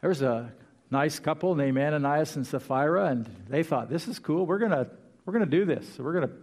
[0.00, 0.52] there was a
[0.90, 4.46] nice couple named Ananias and Sapphira, and they thought, this is cool.
[4.46, 4.88] We're going to
[5.26, 5.92] we're to do this.
[5.94, 6.34] So we're going to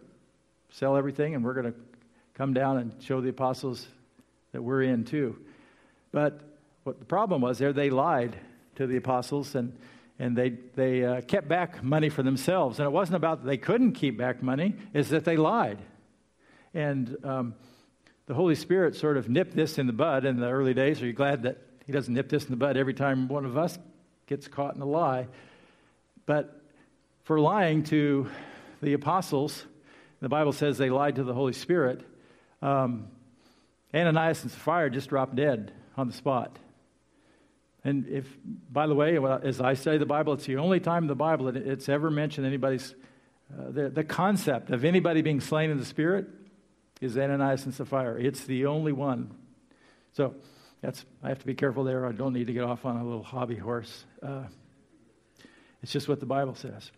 [0.72, 1.80] sell everything and we're going to
[2.34, 3.88] come down and show the apostles
[4.52, 5.38] that we're in too.
[6.12, 6.42] But
[6.84, 8.36] what the problem was there, they lied
[8.76, 9.78] to the apostles and,
[10.20, 12.80] and they, they uh, kept back money for themselves.
[12.80, 15.80] And it wasn't about that they couldn't keep back money, is that they lied.
[16.74, 17.56] And um,
[18.26, 21.02] the Holy Spirit sort of nipped this in the bud in the early days.
[21.02, 23.58] Are you glad that He doesn't nip this in the bud every time one of
[23.58, 23.78] us
[24.28, 25.28] gets caught in a lie?
[26.26, 26.62] But
[27.24, 28.30] for lying to
[28.82, 29.66] the apostles,
[30.22, 32.02] the Bible says they lied to the Holy Spirit.
[32.64, 33.10] Um,
[33.94, 36.58] Ananias and Sapphira just dropped dead on the spot.
[37.84, 38.26] And if,
[38.72, 41.48] by the way, as I study the Bible, it's the only time in the Bible
[41.48, 42.96] that it's ever mentioned anybody's,
[43.52, 46.28] uh, the, the concept of anybody being slain in the Spirit
[47.02, 48.22] is Ananias and Sapphira.
[48.22, 49.36] It's the only one.
[50.14, 50.34] So
[50.82, 52.06] that's, I have to be careful there.
[52.06, 54.06] I don't need to get off on a little hobby horse.
[54.22, 54.44] Uh,
[55.82, 56.90] it's just what the Bible says.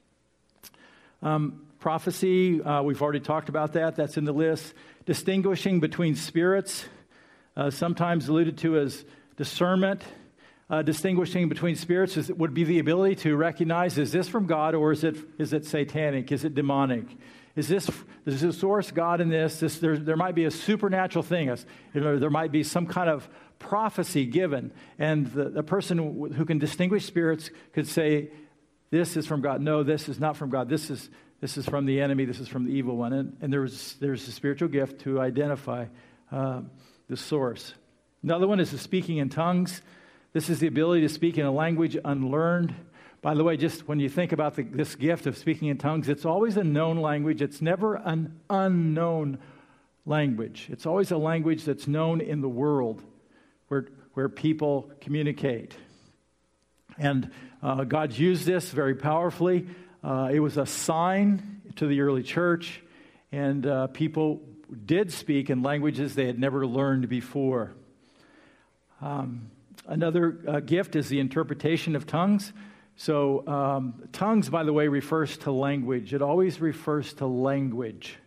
[1.21, 3.95] Um, prophecy, uh, we've already talked about that.
[3.95, 4.73] That's in the list.
[5.06, 6.86] Distinguishing between spirits,
[7.56, 9.06] uh, sometimes alluded to as
[9.38, 10.04] discernment.
[10.67, 14.73] Uh, distinguishing between spirits is, would be the ability to recognize is this from God
[14.73, 16.32] or is it, is it satanic?
[16.32, 17.06] Is it demonic?
[17.56, 17.89] Is this,
[18.25, 19.60] is the source God in this?
[19.60, 21.56] this there, there might be a supernatural thing.
[21.93, 24.73] There might be some kind of prophecy given.
[24.97, 25.97] And the, the person
[26.34, 28.32] who can distinguish spirits could say,
[28.91, 29.62] This is from God.
[29.62, 30.69] No, this is not from God.
[30.69, 31.10] This is,
[31.41, 32.26] this is from the enemy.
[32.26, 33.13] This is from the evil one.
[33.13, 35.86] And, and there's, there's a spiritual gift to identify
[36.32, 36.62] uh,
[37.10, 37.74] the source.
[38.24, 39.82] Another one is the speaking in tongues.
[40.34, 42.76] This is the ability to speak in a language unlearned
[43.26, 46.10] by the way, just when you think about the, this gift of speaking in tongues,
[46.10, 47.41] it's always a known language.
[47.41, 49.39] It's never an unknown
[50.06, 50.67] language.
[50.69, 53.02] It's always a language that's known in the world
[53.67, 55.76] where, where people communicate.
[56.98, 57.32] And
[57.62, 59.68] uh, God's used this very powerfully.
[60.04, 62.82] Uh, it was a sign to the early church,
[63.32, 64.42] and uh, people
[64.86, 67.74] did speak in languages they had never learned before.
[69.02, 69.50] Um,
[69.88, 72.54] another uh, gift is the interpretation of tongues.
[72.98, 76.14] So, um, tongues, by the way, refers to language.
[76.14, 78.18] It always refers to language.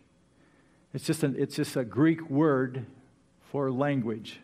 [0.93, 2.85] It's just, an, it's just a Greek word
[3.51, 4.39] for language.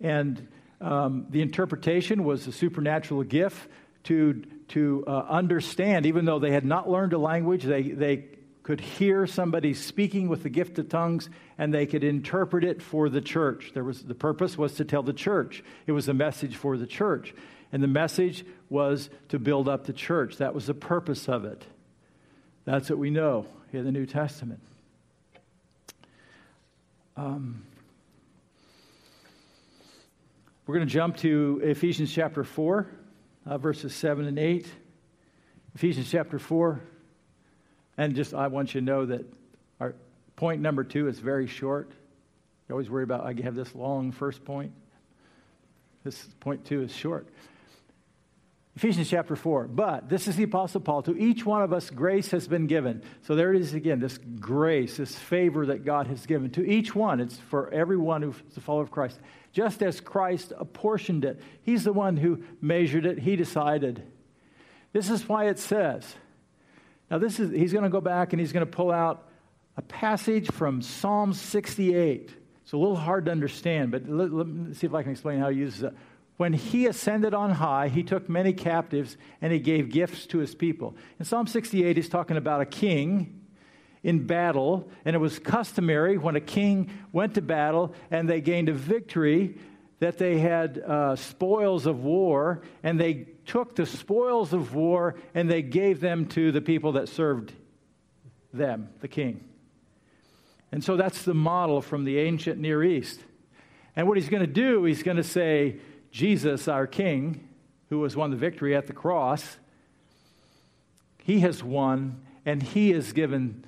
[0.00, 0.48] And
[0.84, 3.68] um, the interpretation was a supernatural gift
[4.04, 8.26] to, to uh, understand, even though they had not learned a language, they, they
[8.62, 13.08] could hear somebody speaking with the gift of tongues and they could interpret it for
[13.08, 13.72] the church.
[13.72, 16.86] There was, the purpose was to tell the church, it was a message for the
[16.86, 17.34] church.
[17.72, 20.36] And the message was to build up the church.
[20.36, 21.64] That was the purpose of it.
[22.66, 24.60] That's what we know in the New Testament.
[27.16, 27.64] Um,
[30.66, 32.86] we're going to jump to Ephesians chapter 4,
[33.44, 34.66] uh, verses 7 and 8.
[35.74, 36.80] Ephesians chapter 4.
[37.98, 39.26] And just, I want you to know that
[39.78, 39.94] our
[40.36, 41.90] point number two is very short.
[42.68, 44.72] You always worry about, I have this long first point.
[46.02, 47.28] This point two is short.
[48.74, 49.68] Ephesians chapter 4.
[49.68, 51.02] But this is the Apostle Paul.
[51.02, 53.02] To each one of us, grace has been given.
[53.22, 56.50] So there it is again this grace, this favor that God has given.
[56.52, 59.20] To each one, it's for everyone who's a follower of Christ.
[59.54, 64.02] Just as Christ apportioned it, He's the one who measured it, He decided.
[64.92, 66.16] This is why it says.
[67.10, 69.28] Now, this is, he's going to go back and he's going to pull out
[69.76, 72.30] a passage from Psalm 68.
[72.62, 75.38] It's a little hard to understand, but let, let me see if I can explain
[75.38, 75.94] how he uses it.
[76.36, 80.54] When he ascended on high, he took many captives and he gave gifts to his
[80.54, 80.96] people.
[81.18, 83.43] In Psalm 68, he's talking about a king
[84.04, 88.68] in battle, and it was customary when a king went to battle and they gained
[88.68, 89.58] a victory
[89.98, 95.50] that they had uh, spoils of war, and they took the spoils of war and
[95.50, 97.52] they gave them to the people that served
[98.52, 99.42] them, the king.
[100.70, 103.20] And so that's the model from the ancient Near East.
[103.96, 105.76] And what he's going to do, he's going to say,
[106.10, 107.48] Jesus, our King,
[107.88, 109.56] who has won the victory at the cross,
[111.22, 113.64] he has won and he has given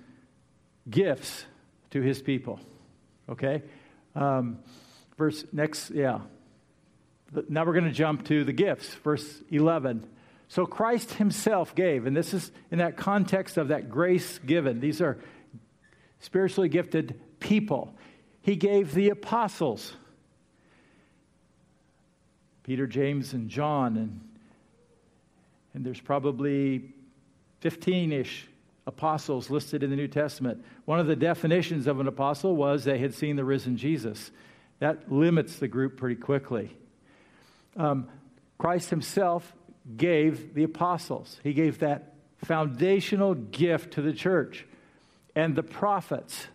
[0.89, 1.45] gifts
[1.91, 2.61] to his people.
[3.29, 3.63] Okay?
[4.15, 4.59] Um,
[5.17, 6.21] verse next, yeah.
[7.49, 10.07] Now we're going to jump to the gifts, verse 11.
[10.49, 14.81] So Christ himself gave, and this is in that context of that grace given.
[14.81, 15.19] These are
[16.21, 17.95] spiritually gifted people.
[18.43, 19.93] He gave the apostles
[22.63, 24.21] Peter, James, and John, and,
[25.73, 26.93] and there's probably
[27.61, 28.49] 15 ish
[28.87, 30.65] apostles listed in the New Testament.
[30.85, 34.31] One of the definitions of an apostle was they had seen the risen Jesus.
[34.79, 36.77] That limits the group pretty quickly.
[37.77, 38.09] Um,
[38.59, 39.55] Christ himself
[39.97, 44.67] gave the apostles, he gave that foundational gift to the church.
[45.35, 46.47] And the prophets,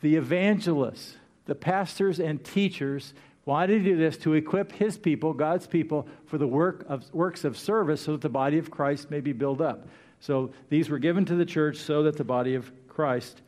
[0.00, 3.14] the evangelists, the pastors and teachers
[3.44, 4.16] why did he do this?
[4.18, 8.22] To equip his people, God's people, for the work of, works of service so that
[8.22, 9.86] the body of Christ may be built up.
[10.24, 13.42] So these were given to the church so that the body of Christ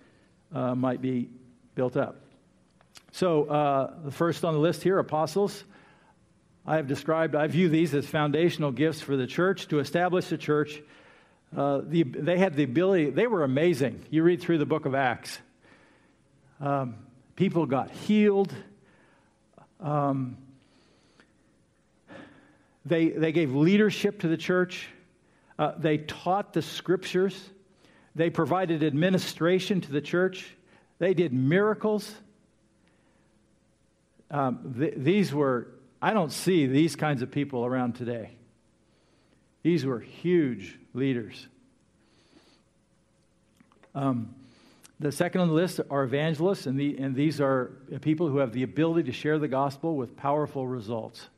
[0.53, 1.31] uh, might be
[1.75, 2.21] built up.
[3.13, 5.65] So, uh, the first on the list here, apostles.
[6.67, 10.37] I have described, I view these as foundational gifts for the church to establish the
[10.37, 10.83] church.
[11.57, 14.05] Uh, the, they had the ability, they were amazing.
[14.11, 15.39] You read through the book of Acts.
[16.61, 16.97] Um,
[17.37, 18.53] people got healed.
[19.81, 20.37] Um,
[22.85, 24.91] they, they gave leadership to the church.
[25.59, 27.51] Uh, they taught the scriptures.
[28.15, 30.55] They provided administration to the church.
[30.99, 32.15] They did miracles.
[34.31, 35.69] Um, th- these were,
[36.01, 38.37] I don't see these kinds of people around today.
[39.63, 41.47] These were huge leaders.
[43.95, 44.35] Um,
[45.01, 48.53] the second on the list are evangelists, and, the, and these are people who have
[48.53, 51.29] the ability to share the gospel with powerful results.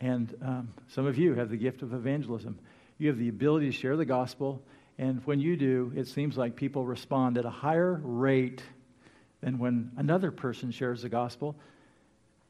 [0.00, 2.58] And um, some of you have the gift of evangelism.
[3.02, 4.62] You have the ability to share the gospel,
[4.96, 8.62] and when you do, it seems like people respond at a higher rate
[9.40, 11.56] than when another person shares the gospel.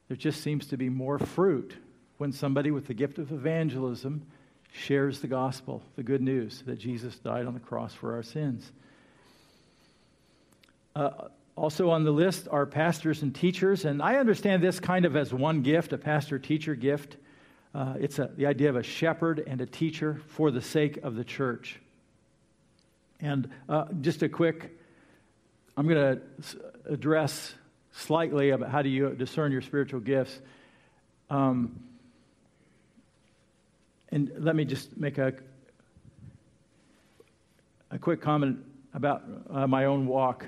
[0.09, 1.75] There just seems to be more fruit
[2.19, 4.27] when somebody with the gift of evangelism
[4.71, 8.71] shares the gospel, the good news that Jesus died on the cross for our sins.
[10.95, 15.15] Uh, also on the list are pastors and teachers, and I understand this kind of
[15.15, 17.17] as one gift, a pastor teacher gift.
[17.73, 21.15] Uh, it's a, the idea of a shepherd and a teacher for the sake of
[21.15, 21.79] the church.
[23.19, 24.77] And uh, just a quick,
[25.75, 26.21] I'm going to
[26.85, 27.55] address
[27.93, 30.39] slightly about how do you discern your spiritual gifts.
[31.29, 31.79] Um,
[34.09, 35.33] and let me just make a,
[37.89, 38.59] a quick comment
[38.93, 40.45] about uh, my own walk.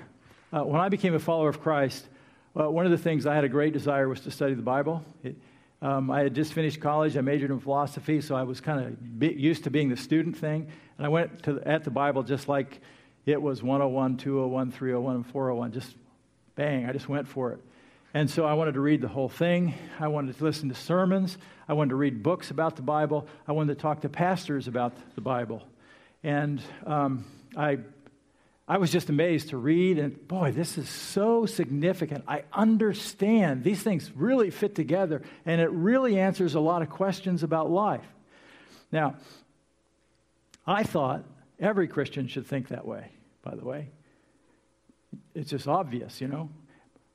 [0.52, 2.06] Uh, when I became a follower of Christ,
[2.54, 5.04] uh, one of the things I had a great desire was to study the Bible.
[5.24, 5.36] It,
[5.82, 7.16] um, I had just finished college.
[7.16, 10.68] I majored in philosophy, so I was kind of used to being the student thing.
[10.96, 12.80] And I went to, at the Bible just like
[13.26, 15.72] it was 101, 201, 301, and 401.
[15.72, 15.96] Just
[16.54, 17.60] bang, I just went for it.
[18.14, 19.74] And so I wanted to read the whole thing.
[20.00, 21.36] I wanted to listen to sermons.
[21.68, 23.26] I wanted to read books about the Bible.
[23.46, 25.62] I wanted to talk to pastors about the Bible.
[26.22, 27.78] And um, I
[28.68, 32.24] I was just amazed to read, and boy, this is so significant.
[32.26, 33.62] I understand.
[33.62, 38.04] These things really fit together, and it really answers a lot of questions about life.
[38.90, 39.16] Now,
[40.66, 41.24] I thought
[41.60, 43.10] every Christian should think that way,
[43.42, 43.88] by the way.
[45.34, 46.50] It's just obvious, you know.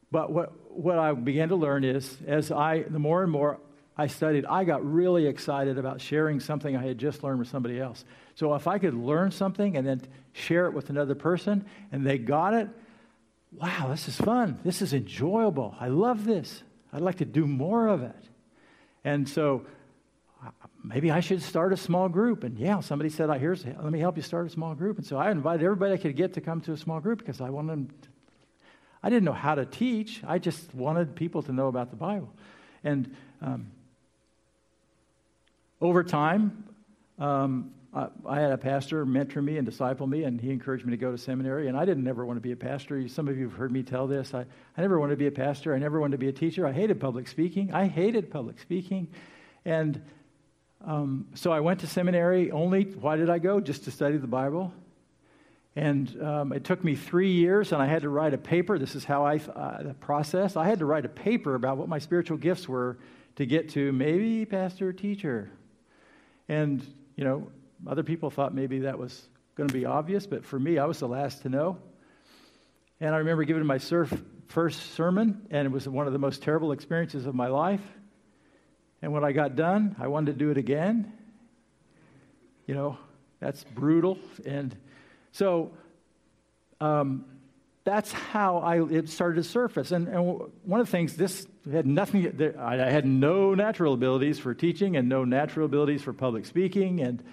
[0.09, 3.59] But what, what I began to learn is, as I, the more and more
[3.97, 7.79] I studied, I got really excited about sharing something I had just learned with somebody
[7.79, 8.05] else.
[8.35, 10.01] So if I could learn something and then
[10.33, 12.69] share it with another person and they got it,
[13.51, 14.59] wow, this is fun.
[14.63, 15.75] This is enjoyable.
[15.79, 16.63] I love this.
[16.93, 18.15] I'd like to do more of it.
[19.03, 19.65] And so
[20.83, 22.43] maybe I should start a small group.
[22.43, 24.97] And yeah, somebody said, oh, here's, let me help you start a small group.
[24.97, 27.41] And so I invited everybody I could get to come to a small group because
[27.41, 28.09] I wanted to,
[29.03, 30.21] I didn't know how to teach.
[30.25, 32.33] I just wanted people to know about the Bible.
[32.83, 33.67] And um,
[35.81, 36.63] over time,
[37.19, 40.91] um, I, I, had a pastor mentor me and disciple me, and he encouraged me
[40.91, 41.67] to go to seminary.
[41.67, 43.07] And I didn't ever want to be a pastor.
[43.07, 44.33] Some of you have heard me tell this.
[44.33, 44.45] I,
[44.77, 45.73] I never wanted to be a pastor.
[45.73, 46.65] I never wanted to be a teacher.
[46.65, 47.73] I hated public speaking.
[47.73, 49.07] I hated public speaking.
[49.65, 50.01] And
[50.85, 52.83] um, so I went to seminary only.
[52.83, 53.59] Why did I go?
[53.59, 54.73] Just to study the Bible.
[55.75, 58.77] And um, it took me three years, and I had to write a paper.
[58.77, 60.57] This is how I uh, the process.
[60.57, 62.97] I had to write a paper about what my spiritual gifts were
[63.37, 65.49] to get to maybe pastor or teacher.
[66.51, 66.85] And,
[67.15, 67.47] you know,
[67.87, 70.99] other people thought maybe that was going to be obvious, but for me, I was
[70.99, 71.77] the last to know.
[72.99, 76.73] And I remember giving my first sermon, and it was one of the most terrible
[76.73, 77.79] experiences of my life.
[79.01, 81.13] And when I got done, I wanted to do it again.
[82.67, 82.97] You know,
[83.39, 84.19] that's brutal.
[84.45, 84.75] And
[85.31, 85.71] so
[86.81, 87.23] um,
[87.83, 89.91] that's how I, it started to surface.
[89.91, 94.53] And, and one of the things, this had nothing, I had no natural abilities for
[94.53, 97.01] teaching and no natural abilities for public speaking.
[97.01, 97.23] And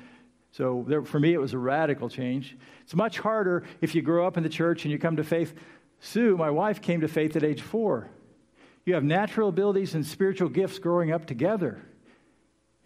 [0.52, 2.56] so there, for me, it was a radical change.
[2.82, 5.54] It's much harder if you grow up in the church and you come to faith.
[6.00, 8.08] Sue, my wife, came to faith at age four.
[8.86, 11.82] You have natural abilities and spiritual gifts growing up together.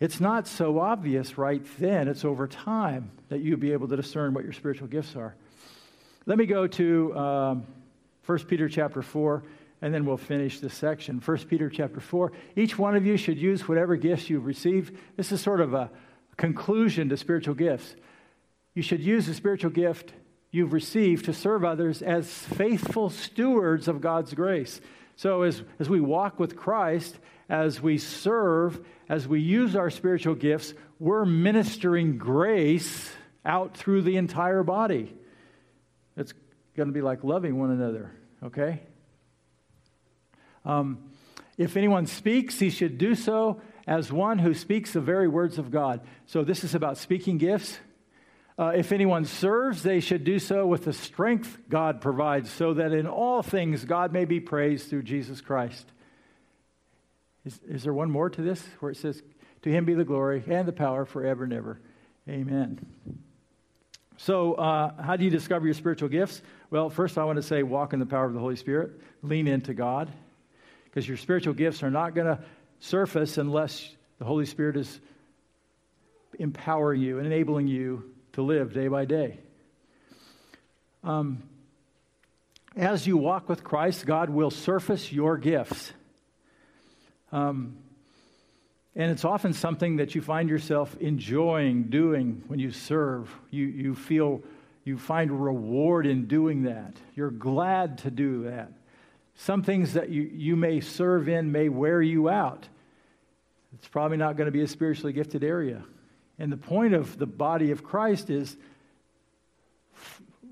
[0.01, 4.35] It's not so obvious right then, it's over time that you'll be able to discern
[4.35, 5.37] what your spiritual gifts are.
[6.25, 7.67] Let me go to um,
[8.27, 9.43] 1 Peter chapter 4,
[9.81, 11.21] and then we'll finish this section.
[11.25, 12.31] 1 Peter chapter 4.
[12.55, 14.97] Each one of you should use whatever gifts you've received.
[15.17, 15.91] This is sort of a
[16.37, 17.97] conclusion to spiritual gifts.
[18.75, 20.13] You should use the spiritual gift
[20.53, 24.81] you've received to serve others as faithful stewards of God's grace.
[25.17, 27.19] So, as, as we walk with Christ,
[27.49, 33.11] as we serve, as we use our spiritual gifts, we're ministering grace
[33.45, 35.17] out through the entire body.
[36.77, 38.13] Going to be like loving one another,
[38.43, 38.81] okay?
[40.65, 41.11] Um,
[41.59, 45.71] if anyone speaks, he should do so as one who speaks the very words of
[45.71, 46.01] God.
[46.27, 47.79] So this is about speaking gifts.
[48.59, 52.93] Uh, if anyone serves, they should do so with the strength God provides, so that
[52.93, 55.87] in all things God may be praised through Jesus Christ.
[57.45, 59.23] Is, is there one more to this where it says,
[59.63, 61.81] To him be the glory and the power forever and ever?
[62.29, 62.79] Amen.
[64.25, 66.43] So, uh, how do you discover your spiritual gifts?
[66.71, 69.49] Well, first, I want to say walk in the power of the Holy Spirit, lean
[69.49, 70.09] into God,
[70.85, 72.39] because your spiritual gifts are not going to
[72.79, 73.85] surface unless
[74.21, 75.01] the Holy Spirit is
[76.39, 79.39] empowering you and enabling you to live day by day.
[81.03, 81.43] Um,
[82.77, 85.93] as you walk with Christ, God will surface your gifts.
[87.33, 87.77] Um,
[88.95, 93.31] and it's often something that you find yourself enjoying doing when you serve.
[93.51, 94.43] You, you feel,
[94.85, 96.95] you find reward in doing that.
[97.15, 98.73] You're glad to do that.
[99.35, 102.69] Some things that you, you may serve in may wear you out.
[103.75, 105.83] It's probably not going to be a spiritually gifted area.
[106.39, 108.57] And the point of the body of Christ is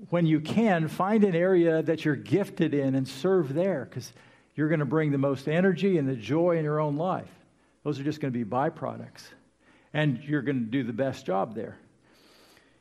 [0.09, 4.13] when you can, find an area that you're gifted in and serve there because
[4.55, 7.29] you're going to bring the most energy and the joy in your own life.
[7.83, 9.23] Those are just going to be byproducts.
[9.93, 11.77] And you're going to do the best job there.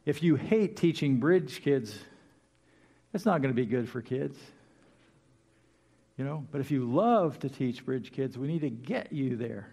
[0.05, 1.99] If you hate teaching bridge kids,
[3.13, 4.39] it's not going to be good for kids.
[6.17, 9.37] You know, but if you love to teach bridge kids, we need to get you
[9.37, 9.69] there.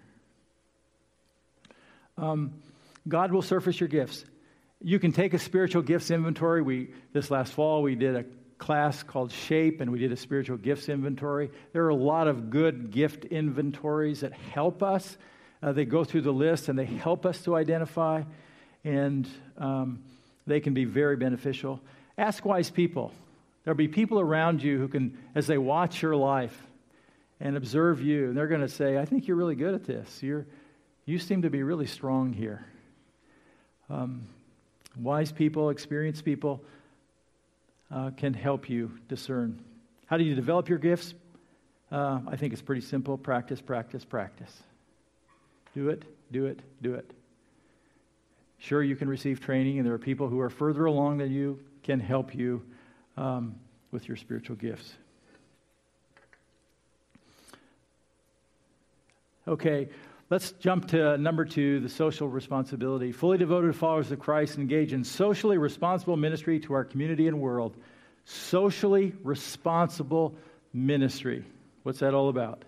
[2.17, 2.53] Um,
[3.07, 4.23] God will surface your gifts.
[4.82, 6.61] You can take a spiritual gifts inventory.
[6.61, 8.25] We this last fall we did a
[8.58, 11.51] class called Shape, and we did a spiritual gifts inventory.
[11.74, 15.18] There are a lot of good gift inventories that help us.
[15.62, 18.24] Uh, they go through the list and they help us to identify,
[18.84, 19.28] and
[19.58, 20.03] um,
[20.45, 21.80] they can be very beneficial.
[22.18, 23.12] Ask wise people.
[23.64, 26.68] There'll be people around you who can, as they watch your life
[27.39, 30.24] and observe you, they're going to say, I think you're really good at this.
[30.24, 30.45] You're,
[31.05, 32.66] you seem to be really strong here.
[33.89, 34.28] Um,
[34.97, 36.64] wise people, experienced people,
[37.91, 39.61] uh, can help you discern.
[40.05, 41.13] How do you develop your gifts?
[41.91, 44.53] Uh, I think it's pretty simple practice, practice, practice.
[45.73, 47.09] Do it, do it, do it.
[48.59, 51.59] Sure, you can receive training, and there are people who are further along than you
[51.83, 52.63] can help you
[53.15, 53.55] um,
[53.91, 54.93] with your spiritual gifts.
[59.47, 59.88] Okay,
[60.30, 63.13] Let's jump to number two the social responsibility.
[63.13, 67.78] Fully devoted followers of Christ engage in socially responsible ministry to our community and world.
[68.25, 70.36] Socially responsible
[70.73, 71.45] ministry.
[71.84, 72.65] What's that all about?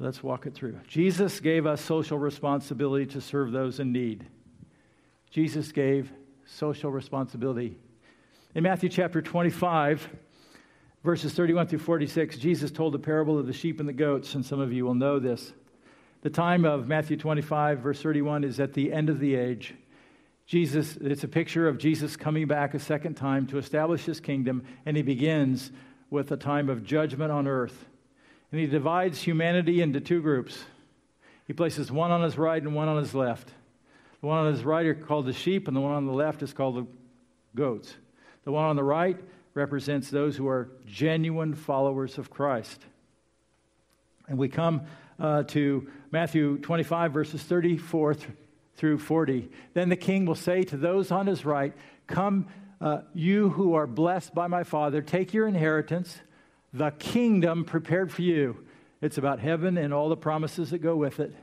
[0.00, 0.76] Let's walk it through.
[0.88, 4.26] Jesus gave us social responsibility to serve those in need.
[5.30, 6.10] Jesus gave
[6.46, 7.76] social responsibility.
[8.56, 10.08] In Matthew chapter 25,
[11.04, 14.44] verses 31 through 46, Jesus told the parable of the sheep and the goats, and
[14.44, 15.52] some of you will know this.
[16.22, 19.74] The time of Matthew 25, verse 31, is at the end of the age.
[20.44, 24.64] Jesus, it's a picture of Jesus coming back a second time to establish his kingdom,
[24.84, 25.70] and he begins
[26.10, 27.86] with a time of judgment on earth.
[28.52, 30.62] And he divides humanity into two groups.
[31.46, 33.48] He places one on his right and one on his left.
[34.20, 36.42] The one on his right are called the sheep, and the one on the left
[36.42, 36.86] is called the
[37.54, 37.94] goats.
[38.44, 39.18] The one on the right
[39.54, 42.84] represents those who are genuine followers of Christ.
[44.28, 44.82] And we come
[45.20, 48.16] uh, to Matthew 25, verses 34
[48.76, 49.50] through 40.
[49.74, 51.74] Then the king will say to those on his right,
[52.06, 52.46] Come,
[52.80, 56.18] uh, you who are blessed by my Father, take your inheritance,
[56.72, 58.64] the kingdom prepared for you.
[59.02, 61.34] It's about heaven and all the promises that go with it.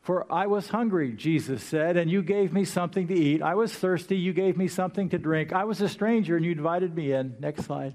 [0.00, 3.42] For I was hungry, Jesus said, and you gave me something to eat.
[3.42, 5.52] I was thirsty, you gave me something to drink.
[5.52, 7.36] I was a stranger, and you invited me in.
[7.38, 7.94] Next slide.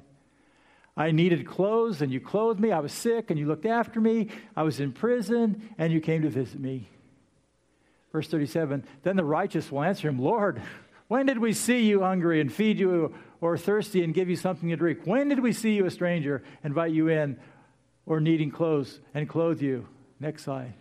[0.97, 2.71] I needed clothes and you clothed me.
[2.71, 4.29] I was sick and you looked after me.
[4.55, 6.89] I was in prison and you came to visit me.
[8.11, 10.61] Verse 37 Then the righteous will answer him, Lord,
[11.07, 14.69] when did we see you hungry and feed you or thirsty and give you something
[14.69, 15.01] to drink?
[15.03, 17.37] When did we see you a stranger, invite you in,
[18.05, 19.87] or needing clothes and clothe you?
[20.19, 20.73] Next slide.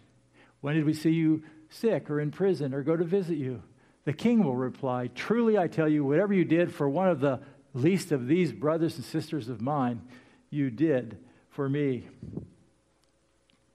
[0.60, 3.62] When did we see you sick or in prison or go to visit you?
[4.04, 7.40] The king will reply, Truly I tell you, whatever you did for one of the
[7.74, 10.00] least of these brothers and sisters of mine,
[10.50, 11.18] you did
[11.50, 12.06] for me.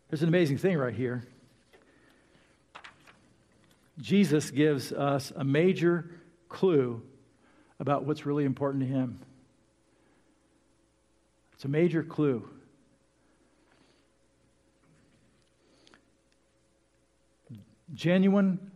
[0.10, 1.24] There's an amazing thing right here.
[4.00, 6.10] Jesus gives us a major
[6.48, 7.02] clue
[7.80, 9.20] about what's really important to him.
[11.54, 12.50] It's a major clue.
[17.94, 18.72] Genuine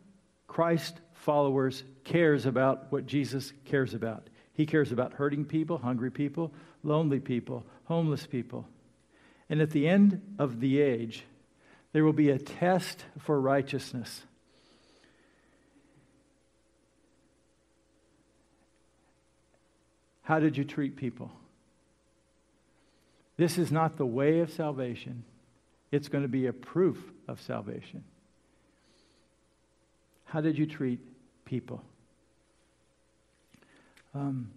[0.47, 4.27] Christ followers cares about what Jesus cares about.
[4.53, 8.67] He cares about hurting people, hungry people, lonely people, homeless people.
[9.49, 11.25] And at the end of the age,
[11.91, 14.23] there will be a test for righteousness.
[20.21, 21.31] How did you treat people?
[23.37, 25.23] This is not the way of salvation.
[25.91, 26.97] It's going to be a proof
[27.27, 28.03] of salvation.
[30.25, 30.99] How did you treat
[31.45, 31.83] people?
[34.15, 34.51] Um,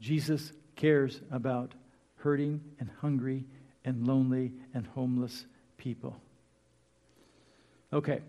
[0.00, 1.74] Jesus cares about
[2.16, 3.44] hurting and hungry
[3.84, 5.44] and lonely and homeless
[5.76, 6.16] people.
[7.92, 8.20] Okay,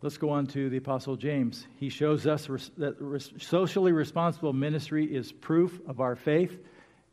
[0.00, 1.66] let's go on to the Apostle James.
[1.78, 2.46] He shows us
[2.78, 6.58] that socially responsible ministry is proof of our faith,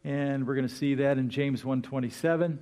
[0.03, 2.59] and we're going to see that in James 127.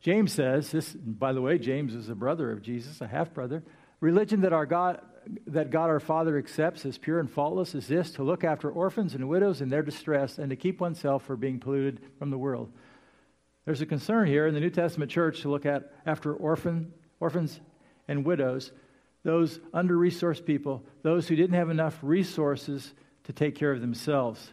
[0.00, 3.62] James says, this, by the way, James is a brother of Jesus, a half brother.
[4.00, 5.00] Religion that our God
[5.46, 9.14] that God our Father accepts as pure and faultless is this to look after orphans
[9.14, 12.70] and widows in their distress and to keep oneself from being polluted from the world.
[13.64, 17.60] There's a concern here in the New Testament church to look at after orphan, orphans
[18.06, 18.70] and widows,
[19.24, 24.52] those under resourced people, those who didn't have enough resources to take care of themselves.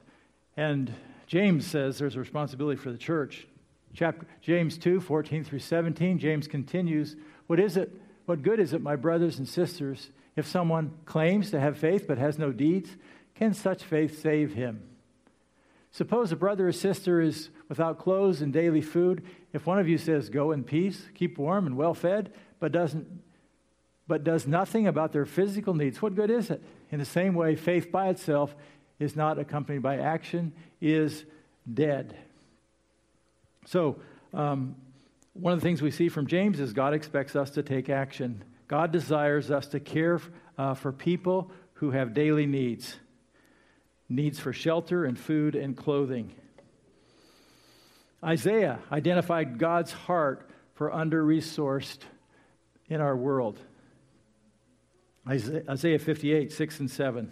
[0.57, 0.91] And
[1.27, 3.47] James says there's a responsibility for the church.
[3.93, 7.15] Chapter, James 2 14 through 17, James continues,
[7.45, 7.91] What is it?
[8.25, 12.17] What good is it, my brothers and sisters, if someone claims to have faith but
[12.17, 12.89] has no deeds?
[13.35, 14.83] Can such faith save him?
[15.91, 19.23] Suppose a brother or sister is without clothes and daily food.
[19.53, 23.21] If one of you says, Go in peace, keep warm and well fed, but doesn't
[24.07, 26.61] but does nothing about their physical needs, what good is it?
[26.91, 28.53] In the same way, faith by itself
[28.99, 31.23] is not accompanied by action, is
[31.71, 32.17] dead.
[33.65, 33.97] So,
[34.33, 34.75] um,
[35.33, 38.43] one of the things we see from James is God expects us to take action.
[38.73, 40.19] God desires us to care
[40.57, 42.95] uh, for people who have daily needs
[44.09, 46.33] needs for shelter and food and clothing.
[48.23, 51.99] Isaiah identified God's heart for under resourced
[52.89, 53.59] in our world.
[55.29, 57.31] Isaiah 58, 6 and 7.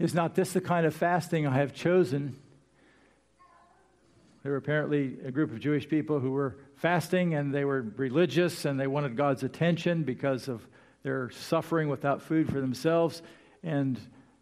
[0.00, 2.34] Is not this the kind of fasting I have chosen?
[4.44, 8.66] There were apparently a group of Jewish people who were fasting and they were religious
[8.66, 10.68] and they wanted God's attention because of
[11.02, 13.22] their suffering without food for themselves.
[13.62, 13.98] And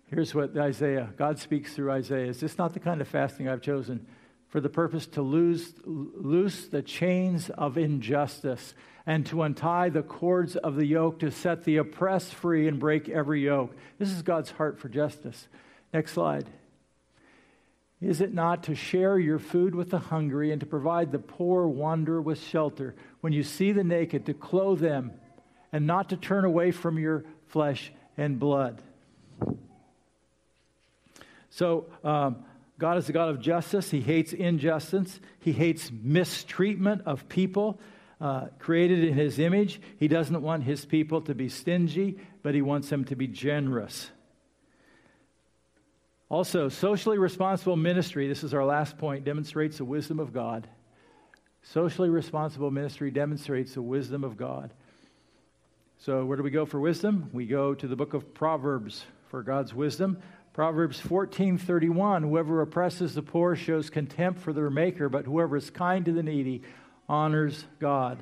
[0.07, 3.63] here's what Isaiah, God speaks through Isaiah Is this not the kind of fasting I've
[3.63, 4.05] chosen?
[4.49, 8.75] For the purpose to loose, loose the chains of injustice
[9.07, 13.09] and to untie the cords of the yoke, to set the oppressed free and break
[13.09, 13.73] every yoke.
[14.01, 15.47] This is God's heart for justice.
[15.95, 16.49] Next slide.
[18.03, 21.69] Is it not to share your food with the hungry and to provide the poor
[21.69, 22.97] wanderer with shelter?
[23.21, 25.13] When you see the naked, to clothe them
[25.73, 28.83] and not to turn away from your flesh and blood.
[31.51, 32.45] So, um,
[32.79, 33.93] God is a God of justice.
[33.93, 35.21] He hates injustice.
[35.39, 37.79] He hates mistreatment of people
[38.21, 39.81] uh, created in His image.
[39.99, 44.11] He doesn't want His people to be stingy, but He wants them to be generous.
[46.33, 50.67] Also, socially responsible ministry, this is our last point, demonstrates the wisdom of God.
[51.63, 54.73] Socially responsible ministry demonstrates the wisdom of God.
[55.99, 57.29] So, where do we go for wisdom?
[57.35, 60.23] We go to the book of Proverbs for God's wisdom.
[60.55, 66.03] Proverbs 14:31 Whoever oppresses the poor shows contempt for their maker, but whoever is kind
[66.07, 66.63] to the needy
[67.11, 68.19] honors God.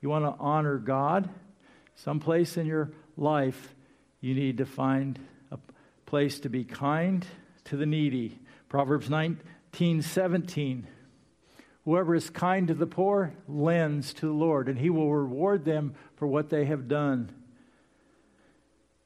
[0.00, 1.28] You want to honor God?
[1.96, 3.74] Someplace in your life
[4.20, 5.18] you need to find
[5.50, 5.58] a
[6.06, 7.26] place to be kind
[7.70, 8.36] to the needy.
[8.68, 10.86] Proverbs 19:17
[11.84, 15.94] Whoever is kind to the poor lends to the Lord, and he will reward them
[16.16, 17.30] for what they have done.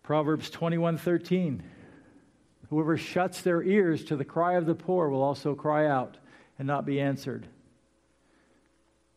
[0.02, 1.60] Proverbs 21:13
[2.70, 6.16] Whoever shuts their ears to the cry of the poor will also cry out
[6.58, 7.46] and not be answered.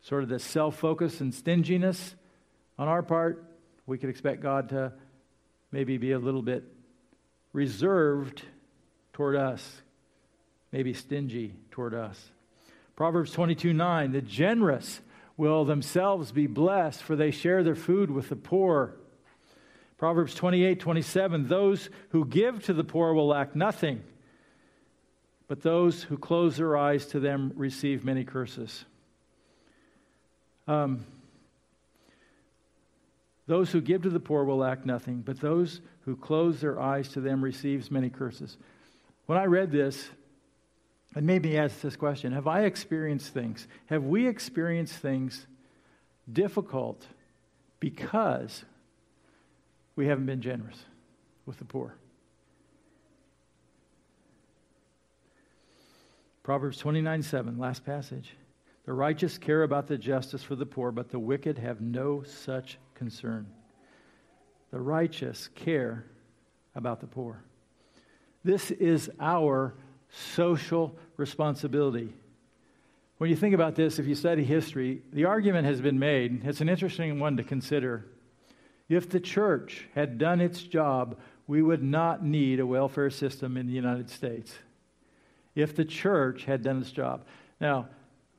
[0.02, 2.16] Sort of the self-focus and stinginess
[2.78, 3.46] on our part,
[3.86, 4.92] we could expect God to
[5.72, 6.66] maybe be a little bit
[7.54, 8.44] reserved
[9.18, 9.82] toward us,
[10.72, 12.30] maybe stingy toward us.
[12.96, 15.02] Proverbs 22 9, the generous
[15.38, 18.94] will themselves be blessed, for they share their food with the poor.
[19.98, 24.04] Proverbs 28 27, those who give to the poor will lack nothing,
[25.48, 28.86] but those who close their eyes to them receive many curses.
[30.68, 31.04] Um,
[33.48, 37.10] those who give to the poor will lack nothing, but those who close their eyes
[37.14, 38.58] to them receives many curses.
[39.28, 40.10] When I read this,
[41.16, 43.68] it made me ask this question Have I experienced things?
[43.88, 45.46] Have we experienced things
[46.32, 47.06] difficult
[47.80, 48.66] because
[49.96, 50.84] we haven't been generous
[51.46, 51.94] with the poor?
[56.44, 58.36] Proverbs 29 7, last passage.
[58.86, 62.78] The righteous care about the justice for the poor, but the wicked have no such
[62.96, 63.46] concern.
[64.72, 66.06] The righteous care
[66.74, 67.44] about the poor.
[68.48, 69.74] This is our
[70.10, 72.14] social responsibility.
[73.18, 76.62] When you think about this, if you study history, the argument has been made, it's
[76.62, 78.06] an interesting one to consider.
[78.88, 83.68] If the church had done its job, we would not need a welfare system in
[83.68, 84.54] the United States.
[85.54, 87.26] If the church had done its job.
[87.60, 87.90] Now,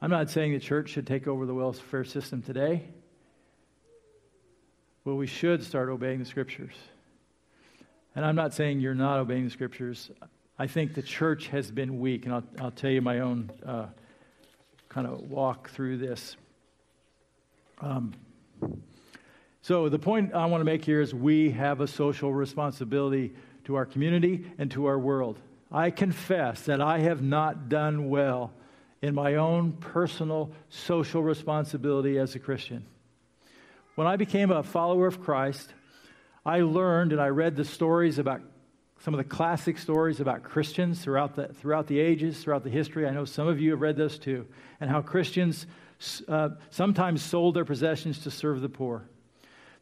[0.00, 2.88] I'm not saying the church should take over the welfare system today.
[5.04, 6.72] Well, we should start obeying the scriptures.
[8.14, 10.11] And I'm not saying you're not obeying the scriptures.
[10.59, 13.86] I think the church has been weak, and I'll, I'll tell you my own uh,
[14.88, 16.36] kind of walk through this.
[17.80, 18.12] Um,
[19.62, 23.34] so, the point I want to make here is we have a social responsibility
[23.64, 25.38] to our community and to our world.
[25.70, 28.52] I confess that I have not done well
[29.02, 32.84] in my own personal social responsibility as a Christian.
[33.94, 35.72] When I became a follower of Christ,
[36.49, 38.40] I learned and I read the stories about
[39.01, 43.07] some of the classic stories about Christians throughout the, throughout the ages, throughout the history.
[43.07, 44.46] I know some of you have read those too,
[44.80, 45.66] and how Christians
[46.26, 49.11] uh, sometimes sold their possessions to serve the poor.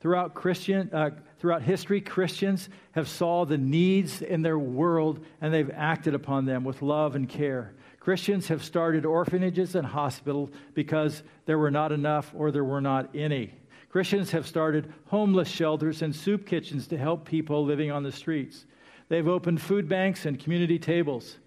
[0.00, 5.70] Throughout, Christian, uh, throughout history, Christians have saw the needs in their world and they've
[5.72, 7.74] acted upon them with love and care.
[8.00, 13.14] Christians have started orphanages and hospitals because there were not enough or there were not
[13.14, 13.54] any.
[13.96, 18.66] Christians have started homeless shelters and soup kitchens to help people living on the streets.
[19.08, 21.38] They've opened food banks and community tables.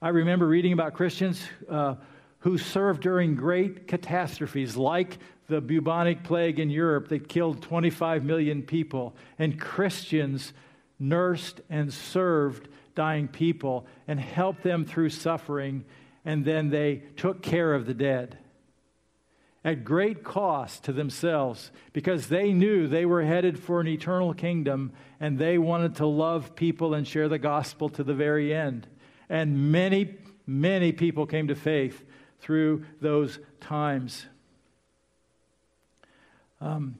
[0.00, 1.96] I remember reading about Christians uh,
[2.38, 5.18] who served during great catastrophes like
[5.48, 10.52] the bubonic plague in Europe that killed 25 million people, and Christians
[11.00, 15.84] nursed and served dying people and helped them through suffering,
[16.24, 18.38] and then they took care of the dead
[19.64, 24.92] at great cost to themselves because they knew they were headed for an eternal kingdom
[25.18, 28.86] and they wanted to love people and share the gospel to the very end.
[29.28, 32.02] And many, many people came to faith
[32.40, 34.26] through those times.
[36.60, 36.96] Um,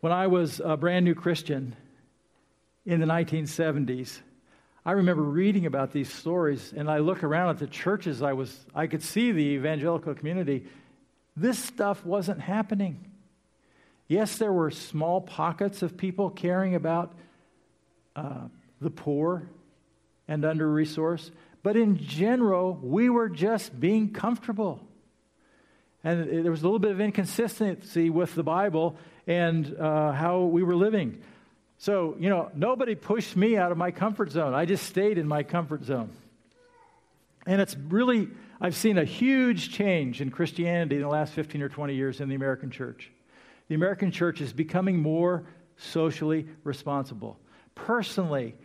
[0.00, 1.74] when I was a brand new Christian,
[2.86, 4.20] in the 1970s.
[4.84, 8.64] I remember reading about these stories, and I look around at the churches I was,
[8.74, 10.66] I could see the evangelical community.
[11.36, 13.10] This stuff wasn't happening.
[14.08, 17.12] Yes, there were small pockets of people caring about
[18.16, 18.48] uh,
[18.80, 19.48] the poor
[20.26, 21.30] and under resourced,
[21.62, 24.80] but in general, we were just being comfortable.
[26.02, 30.62] And there was a little bit of inconsistency with the Bible and uh, how we
[30.62, 31.20] were living.
[31.80, 34.52] So, you know, nobody pushed me out of my comfort zone.
[34.52, 36.10] I just stayed in my comfort zone.
[37.46, 38.28] And it's really,
[38.60, 42.28] I've seen a huge change in Christianity in the last 15 or 20 years in
[42.28, 43.10] the American church.
[43.68, 45.46] The American church is becoming more
[45.78, 47.38] socially responsible.
[47.74, 48.56] Personally,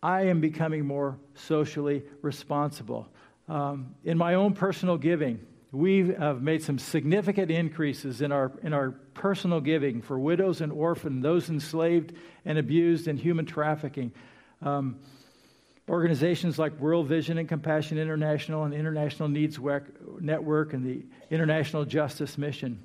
[0.00, 3.08] I am becoming more socially responsible.
[3.48, 8.72] Um, in my own personal giving, we have made some significant increases in our, in
[8.72, 12.12] our personal giving for widows and orphans, those enslaved
[12.44, 14.12] and abused in human trafficking.
[14.62, 14.98] Um,
[15.88, 19.58] organizations like World Vision and Compassion International and International Needs
[20.20, 22.84] Network and the International Justice Mission.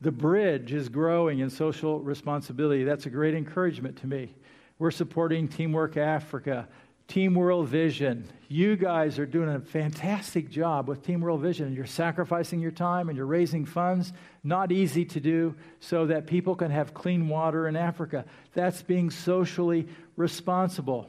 [0.00, 2.84] The bridge is growing in social responsibility.
[2.84, 4.34] That's a great encouragement to me.
[4.78, 6.68] We're supporting Teamwork Africa,
[7.08, 8.28] Team World Vision.
[8.48, 11.72] You guys are doing a fantastic job with Team World Vision.
[11.72, 14.12] You're sacrificing your time and you're raising funds.
[14.44, 18.26] Not easy to do so that people can have clean water in Africa.
[18.52, 21.08] That's being socially responsible.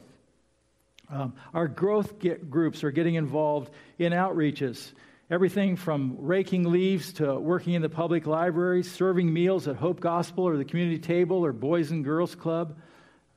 [1.10, 2.14] Um, our growth
[2.48, 4.92] groups are getting involved in outreaches.
[5.30, 10.48] Everything from raking leaves to working in the public library, serving meals at Hope Gospel
[10.48, 12.78] or the community table or Boys and Girls Club,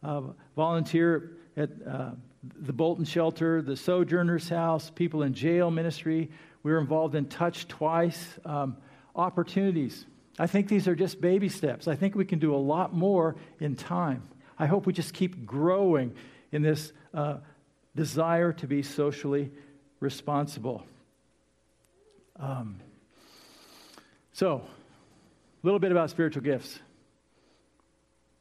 [0.01, 0.22] uh,
[0.55, 2.11] volunteer at uh,
[2.44, 6.30] the Bolton Shelter, the Sojourner's House, people in jail ministry.
[6.64, 8.78] We were involved in Touch Twice, um,
[9.16, 10.06] opportunities.
[10.38, 11.88] I think these are just baby steps.
[11.88, 14.24] I think we can do a lot more in time.
[14.58, 16.14] I hope we just keep growing
[16.52, 17.38] in this uh,
[17.96, 19.52] desire to be socially
[20.00, 20.86] responsible.
[22.39, 22.80] Um,
[24.34, 26.80] so, a little bit about spiritual gifts.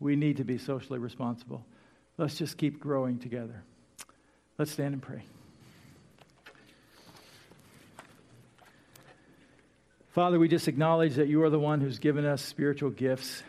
[0.01, 1.65] We need to be socially responsible.
[2.19, 3.63] Let's just keep growing together.
[4.59, 5.23] Let's stand and pray.
[10.11, 13.43] Father, we just acknowledge that you are the one who's given us spiritual gifts.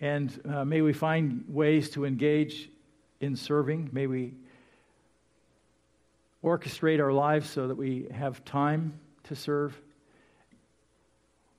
[0.00, 2.70] And uh, may we find ways to engage
[3.20, 3.90] in serving.
[3.92, 4.32] May we
[6.42, 9.78] orchestrate our lives so that we have time to serve.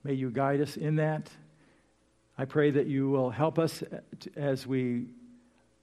[0.02, 1.30] May you guide us in that.
[2.36, 3.84] I pray that you will help us
[4.34, 5.06] as we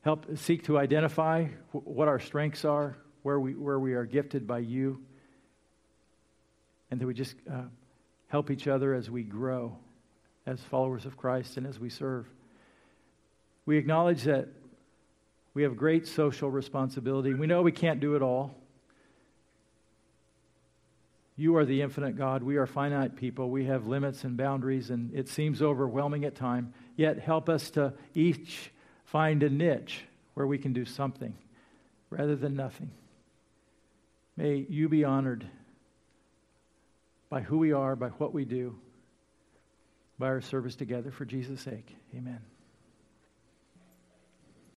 [0.01, 4.59] help seek to identify what our strengths are, where we, where we are gifted by
[4.59, 5.03] you,
[6.89, 7.63] and that we just uh,
[8.27, 9.75] help each other as we grow
[10.45, 12.27] as followers of Christ and as we serve.
[13.65, 14.47] We acknowledge that
[15.53, 17.33] we have great social responsibility.
[17.33, 18.55] We know we can't do it all.
[21.35, 22.43] You are the infinite God.
[22.43, 23.49] We are finite people.
[23.49, 26.73] We have limits and boundaries, and it seems overwhelming at times.
[26.95, 28.71] Yet help us to each
[29.11, 30.03] find a niche
[30.33, 31.35] where we can do something
[32.09, 32.91] rather than nothing.
[34.37, 35.45] May you be honored
[37.29, 38.75] by who we are, by what we do,
[40.17, 41.95] by our service together for Jesus' sake.
[42.15, 42.39] Amen.